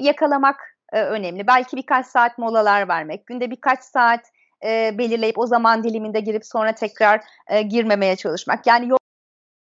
yakalamak 0.00 0.76
e, 0.92 1.02
önemli. 1.02 1.46
Belki 1.46 1.76
birkaç 1.76 2.06
saat 2.06 2.38
molalar 2.38 2.88
vermek, 2.88 3.26
günde 3.26 3.50
birkaç 3.50 3.80
saat 3.80 4.20
e, 4.64 4.98
belirleyip 4.98 5.38
o 5.38 5.46
zaman 5.46 5.84
diliminde 5.84 6.20
girip 6.20 6.46
sonra 6.46 6.72
tekrar 6.72 7.20
e, 7.46 7.62
girmemeye 7.62 8.16
çalışmak. 8.16 8.66
Yani 8.66 8.92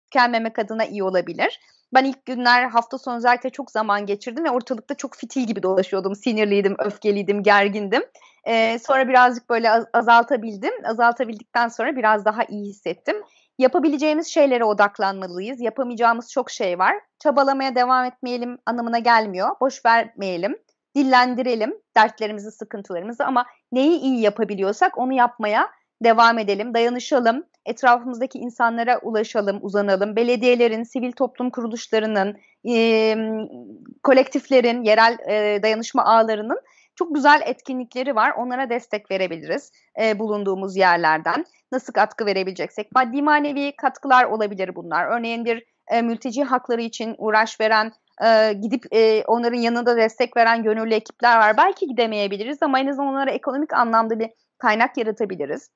tükenmemek 0.03 0.59
adına 0.59 0.85
iyi 0.85 1.03
olabilir. 1.03 1.59
Ben 1.93 2.05
ilk 2.05 2.25
günler 2.25 2.63
hafta 2.69 2.97
sonu 2.97 3.17
özellikle 3.17 3.49
çok 3.49 3.71
zaman 3.71 4.05
geçirdim 4.05 4.43
ve 4.45 4.51
ortalıkta 4.51 4.95
çok 4.95 5.15
fitil 5.15 5.41
gibi 5.47 5.63
dolaşıyordum. 5.63 6.15
Sinirliydim, 6.15 6.75
öfkeliydim, 6.79 7.43
gergindim. 7.43 8.03
Ee, 8.47 8.79
sonra 8.79 9.07
birazcık 9.07 9.49
böyle 9.49 9.71
az- 9.71 9.85
azaltabildim. 9.93 10.73
Azaltabildikten 10.85 11.67
sonra 11.67 11.95
biraz 11.95 12.25
daha 12.25 12.43
iyi 12.43 12.69
hissettim. 12.69 13.15
Yapabileceğimiz 13.59 14.27
şeylere 14.27 14.63
odaklanmalıyız. 14.63 15.61
Yapamayacağımız 15.61 16.31
çok 16.31 16.51
şey 16.51 16.79
var. 16.79 16.95
Çabalamaya 17.19 17.75
devam 17.75 18.05
etmeyelim 18.05 18.57
anlamına 18.65 18.99
gelmiyor. 18.99 19.49
Boş 19.61 19.85
vermeyelim. 19.85 20.57
Dillendirelim 20.95 21.73
dertlerimizi, 21.97 22.51
sıkıntılarımızı 22.51 23.25
ama 23.25 23.45
neyi 23.71 23.99
iyi 23.99 24.21
yapabiliyorsak 24.21 24.97
onu 24.97 25.13
yapmaya 25.13 25.69
devam 26.03 26.39
edelim, 26.39 26.73
dayanışalım, 26.73 27.43
etrafımızdaki 27.65 28.39
insanlara 28.39 28.99
ulaşalım, 28.99 29.59
uzanalım. 29.61 30.15
Belediyelerin, 30.15 30.83
sivil 30.83 31.11
toplum 31.11 31.49
kuruluşlarının, 31.49 32.37
e, 32.69 33.15
kolektiflerin, 34.03 34.83
yerel 34.83 35.17
e, 35.29 35.63
dayanışma 35.63 36.05
ağlarının 36.05 36.61
çok 36.95 37.15
güzel 37.15 37.41
etkinlikleri 37.45 38.15
var. 38.15 38.31
Onlara 38.37 38.69
destek 38.69 39.11
verebiliriz 39.11 39.71
e, 40.01 40.19
bulunduğumuz 40.19 40.77
yerlerden. 40.77 41.45
Nasıl 41.71 41.93
katkı 41.93 42.25
verebileceksek. 42.25 42.91
Maddi 42.95 43.21
manevi 43.21 43.75
katkılar 43.75 44.23
olabilir 44.25 44.75
bunlar. 44.75 45.17
Örneğin 45.17 45.45
bir 45.45 45.63
e, 45.87 46.01
mülteci 46.01 46.43
hakları 46.43 46.81
için 46.81 47.15
uğraş 47.17 47.59
veren 47.59 47.91
e, 48.25 48.53
gidip 48.53 48.85
e, 48.91 49.23
onların 49.27 49.57
yanında 49.57 49.97
destek 49.97 50.37
veren 50.37 50.63
gönüllü 50.63 50.93
ekipler 50.93 51.37
var. 51.37 51.57
Belki 51.57 51.87
gidemeyebiliriz 51.87 52.57
ama 52.61 52.79
en 52.79 52.87
azından 52.87 53.07
onlara 53.07 53.31
ekonomik 53.31 53.73
anlamda 53.73 54.19
bir 54.19 54.29
kaynak 54.57 54.97
yaratabiliriz. 54.97 55.69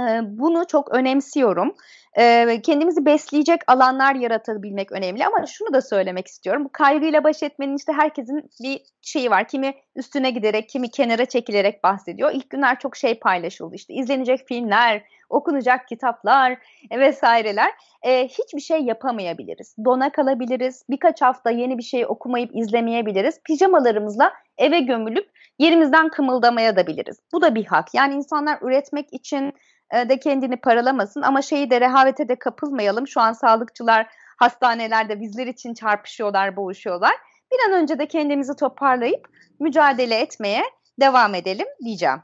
E, 0.00 0.20
bunu 0.38 0.66
çok 0.66 0.94
önemsiyorum. 0.94 1.74
E, 2.18 2.60
kendimizi 2.62 3.06
besleyecek 3.06 3.60
alanlar 3.66 4.14
yaratabilmek 4.14 4.92
önemli 4.92 5.26
ama 5.26 5.46
şunu 5.46 5.72
da 5.72 5.80
söylemek 5.80 6.26
istiyorum. 6.26 6.64
Bu 6.64 6.68
kaygıyla 6.72 7.24
baş 7.24 7.42
etmenin 7.42 7.76
işte 7.76 7.92
herkesin 7.92 8.50
bir 8.62 8.82
şeyi 9.02 9.30
var. 9.30 9.48
Kimi 9.48 9.74
üstüne 9.96 10.30
giderek, 10.30 10.68
kimi 10.68 10.90
kenara 10.90 11.26
çekilerek 11.26 11.84
bahsediyor. 11.84 12.30
İlk 12.34 12.50
günler 12.50 12.78
çok 12.78 12.96
şey 12.96 13.18
paylaşıldı. 13.18 13.74
İşte 13.74 13.94
izlenecek 13.94 14.48
filmler, 14.48 15.02
okunacak 15.28 15.88
kitaplar 15.88 16.58
vesaireler. 16.90 17.72
E, 18.02 18.28
hiçbir 18.28 18.60
şey 18.60 18.80
yapamayabiliriz. 18.80 19.74
Dona 19.84 20.12
kalabiliriz. 20.12 20.84
Birkaç 20.90 21.22
hafta 21.22 21.50
yeni 21.50 21.78
bir 21.78 21.82
şey 21.82 22.06
okumayıp 22.06 22.56
izlemeyebiliriz. 22.56 23.40
Pijamalarımızla 23.44 24.32
eve 24.58 24.80
gömülüp 24.80 25.30
yerimizden 25.58 26.08
kımıldamaya 26.08 26.76
da 26.76 26.86
biliriz. 26.86 27.16
Bu 27.32 27.42
da 27.42 27.54
bir 27.54 27.64
hak. 27.64 27.94
Yani 27.94 28.14
insanlar 28.14 28.58
üretmek 28.62 29.12
için 29.12 29.52
e, 29.94 30.08
de 30.08 30.18
kendini 30.18 30.56
paralamasın 30.56 31.22
ama 31.22 31.42
şeyi 31.42 31.70
de 31.70 31.80
rehavete 31.80 32.28
de 32.28 32.38
kapılmayalım. 32.38 33.08
Şu 33.08 33.20
an 33.20 33.32
sağlıkçılar 33.32 34.06
hastanelerde 34.36 35.20
bizler 35.20 35.46
için 35.46 35.74
çarpışıyorlar, 35.74 36.56
boğuşuyorlar. 36.56 37.14
Bir 37.52 37.58
an 37.68 37.82
önce 37.82 37.98
de 37.98 38.08
kendimizi 38.08 38.56
toparlayıp 38.56 39.28
mücadele 39.60 40.14
etmeye 40.14 40.64
devam 41.00 41.34
edelim 41.34 41.66
diyeceğim. 41.84 42.20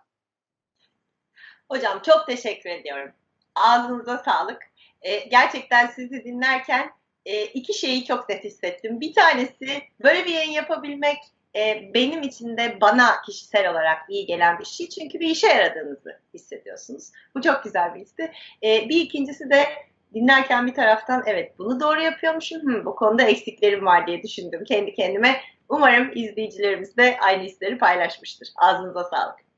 Hocam 1.70 2.02
çok 2.06 2.26
teşekkür 2.26 2.70
ediyorum. 2.70 3.12
Ağzınıza 3.54 4.18
sağlık. 4.18 4.62
Ee, 5.02 5.18
gerçekten 5.18 5.86
sizi 5.86 6.24
dinlerken 6.24 6.90
e, 7.26 7.44
iki 7.44 7.74
şeyi 7.74 8.04
çok 8.04 8.28
net 8.28 8.44
hissettim. 8.44 9.00
Bir 9.00 9.14
tanesi 9.14 9.82
böyle 10.02 10.24
bir 10.24 10.32
yayın 10.32 10.52
yapabilmek 10.52 11.18
e, 11.57 11.90
benim 11.94 12.22
için 12.22 12.57
de 12.57 12.80
bana 12.80 13.22
kişisel 13.26 13.70
olarak 13.70 13.98
iyi 14.09 14.26
gelen 14.26 14.59
bir 14.59 14.64
şey. 14.64 14.88
Çünkü 14.88 15.20
bir 15.20 15.28
işe 15.28 15.46
yaradığınızı 15.46 16.20
hissediyorsunuz. 16.34 17.11
Bu 17.34 17.42
çok 17.42 17.64
güzel 17.64 17.94
bir 17.94 18.00
histi. 18.00 18.32
E, 18.62 18.88
bir 18.88 19.00
ikincisi 19.00 19.50
de 19.50 19.64
dinlerken 20.14 20.66
bir 20.66 20.74
taraftan 20.74 21.22
evet 21.26 21.59
bunu 21.59 21.80
doğru 21.80 22.03
yapıyormuşum. 22.03 22.72
Hı, 22.72 22.84
bu 22.84 22.94
konuda 22.94 23.22
eksiklerim 23.22 23.86
var 23.86 24.07
diye 24.07 24.22
düşündüm 24.22 24.64
kendi 24.64 24.94
kendime. 24.94 25.40
Umarım 25.68 26.11
izleyicilerimiz 26.14 26.96
de 26.96 27.16
aynı 27.20 27.42
hisleri 27.42 27.78
paylaşmıştır. 27.78 28.48
Ağzınıza 28.57 29.05
sağlık. 29.05 29.51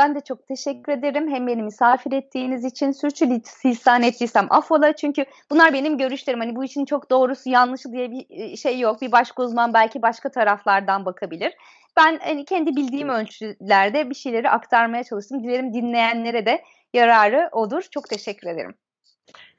Ben 0.00 0.14
de 0.14 0.20
çok 0.20 0.48
teşekkür 0.48 0.92
ederim. 0.92 1.30
Hem 1.30 1.46
beni 1.46 1.62
misafir 1.62 2.12
ettiğiniz 2.12 2.64
için 2.64 2.92
sürçülisan 2.92 4.02
ettiysem 4.02 4.46
affola. 4.50 4.96
Çünkü 4.96 5.24
bunlar 5.50 5.72
benim 5.72 5.98
görüşlerim. 5.98 6.40
Hani 6.40 6.56
bu 6.56 6.64
işin 6.64 6.84
çok 6.84 7.10
doğrusu 7.10 7.50
yanlışı 7.50 7.92
diye 7.92 8.10
bir 8.10 8.26
e, 8.30 8.56
şey 8.56 8.78
yok. 8.78 9.02
Bir 9.02 9.12
başka 9.12 9.42
uzman 9.42 9.74
belki 9.74 10.02
başka 10.02 10.30
taraflardan 10.30 11.04
bakabilir. 11.04 11.52
Ben 11.96 12.18
hani 12.22 12.44
kendi 12.44 12.76
bildiğim 12.76 13.08
ölçülerde 13.08 14.10
bir 14.10 14.14
şeyleri 14.14 14.50
aktarmaya 14.50 15.04
çalıştım. 15.04 15.44
Dilerim 15.44 15.74
dinleyenlere 15.74 16.46
de 16.46 16.62
yararı 16.94 17.48
odur. 17.52 17.82
Çok 17.90 18.08
teşekkür 18.08 18.48
ederim 18.48 18.74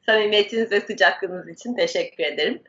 samimiyetiniz 0.06 0.72
ve 0.72 0.82
sıcaklığınız 0.82 1.50
için 1.50 1.76
teşekkür 1.76 2.24
ederim. 2.24 2.62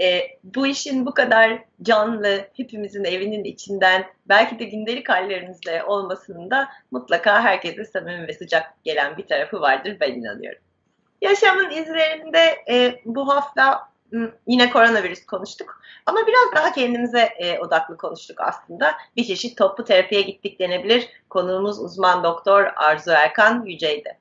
E, 0.00 0.20
bu 0.44 0.66
işin 0.66 1.06
bu 1.06 1.14
kadar 1.14 1.64
canlı, 1.82 2.48
hepimizin 2.56 3.04
evinin 3.04 3.44
içinden, 3.44 4.04
belki 4.28 4.58
de 4.58 4.64
gündelik 4.64 5.08
hallerimizle 5.08 5.84
olmasının 5.84 6.50
da 6.50 6.68
mutlaka 6.90 7.42
herkese 7.42 7.84
samimi 7.84 8.28
ve 8.28 8.32
sıcak 8.32 8.84
gelen 8.84 9.16
bir 9.16 9.26
tarafı 9.26 9.60
vardır 9.60 9.96
ben 10.00 10.12
inanıyorum. 10.12 10.60
Yaşamın 11.22 11.70
izlerinde 11.70 12.64
e, 12.70 13.00
bu 13.04 13.28
hafta 13.28 13.94
yine 14.46 14.70
koronavirüs 14.70 15.26
konuştuk 15.26 15.80
ama 16.06 16.18
biraz 16.26 16.56
daha 16.56 16.72
kendimize 16.72 17.20
e, 17.38 17.58
odaklı 17.58 17.96
konuştuk 17.96 18.40
aslında. 18.40 18.94
Bir 19.16 19.24
çeşit 19.24 19.58
toplu 19.58 19.84
terapiye 19.84 20.22
gittik 20.22 20.60
denebilir. 20.60 21.08
Konuğumuz 21.30 21.80
uzman 21.80 22.24
doktor 22.24 22.72
Arzu 22.76 23.10
Erkan 23.10 23.64
Yücey'di. 23.64 24.18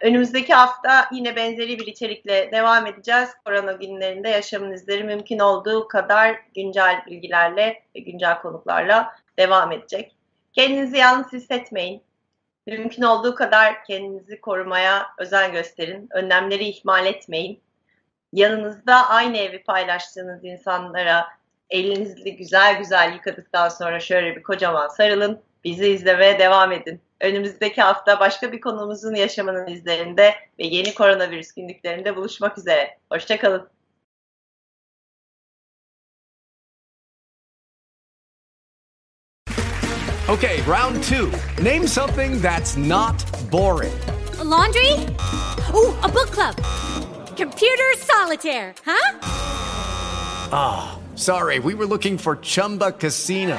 Önümüzdeki 0.00 0.54
hafta 0.54 1.08
yine 1.12 1.36
benzeri 1.36 1.78
bir 1.78 1.86
içerikle 1.86 2.52
devam 2.52 2.86
edeceğiz. 2.86 3.28
Korona 3.44 3.72
günlerinde 3.72 4.28
yaşamın 4.28 4.72
izleri 4.72 5.04
mümkün 5.04 5.38
olduğu 5.38 5.88
kadar 5.88 6.40
güncel 6.54 7.02
bilgilerle 7.06 7.82
ve 7.94 8.00
güncel 8.00 8.38
konuklarla 8.38 9.16
devam 9.38 9.72
edecek. 9.72 10.16
Kendinizi 10.52 10.96
yalnız 10.96 11.32
hissetmeyin. 11.32 12.02
Mümkün 12.66 13.02
olduğu 13.02 13.34
kadar 13.34 13.84
kendinizi 13.84 14.40
korumaya 14.40 15.06
özen 15.18 15.52
gösterin. 15.52 16.08
Önlemleri 16.10 16.64
ihmal 16.64 17.06
etmeyin. 17.06 17.60
Yanınızda 18.32 19.08
aynı 19.08 19.36
evi 19.36 19.62
paylaştığınız 19.62 20.44
insanlara 20.44 21.28
elinizi 21.70 22.36
güzel 22.36 22.78
güzel 22.78 23.12
yıkadıktan 23.12 23.68
sonra 23.68 24.00
şöyle 24.00 24.36
bir 24.36 24.42
kocaman 24.42 24.88
sarılın. 24.88 25.42
Bizi 25.64 25.88
izlemeye 25.88 26.38
devam 26.38 26.72
edin. 26.72 27.00
Önümüzdeki 27.20 27.82
hafta 27.82 28.20
başka 28.20 28.52
bir 28.52 28.60
konumuzun 28.60 29.14
yaşamının 29.14 29.66
izlerinde 29.66 30.34
ve 30.58 30.66
yeni 30.66 30.94
koronavirüs 30.94 31.52
günlüklerinde 31.52 32.16
buluşmak 32.16 32.58
üzere. 32.58 32.98
Hoşçakalın. 33.12 33.68
Okay, 40.28 40.62
round 40.66 41.02
two. 41.02 41.30
Name 41.62 41.86
something 41.86 42.42
that's 42.42 42.76
not 42.76 43.24
boring. 43.52 43.92
A 44.40 44.44
laundry? 44.44 44.92
Ooh, 45.74 45.94
a 46.02 46.08
book 46.08 46.30
club. 46.32 46.54
Computer 47.36 47.94
solitaire, 47.98 48.74
huh? 48.86 49.18
Ah, 50.52 50.96
oh, 50.96 51.16
sorry, 51.16 51.58
we 51.58 51.74
were 51.74 51.86
looking 51.86 52.18
for 52.18 52.36
Chumba 52.36 52.92
Casino. 52.92 53.58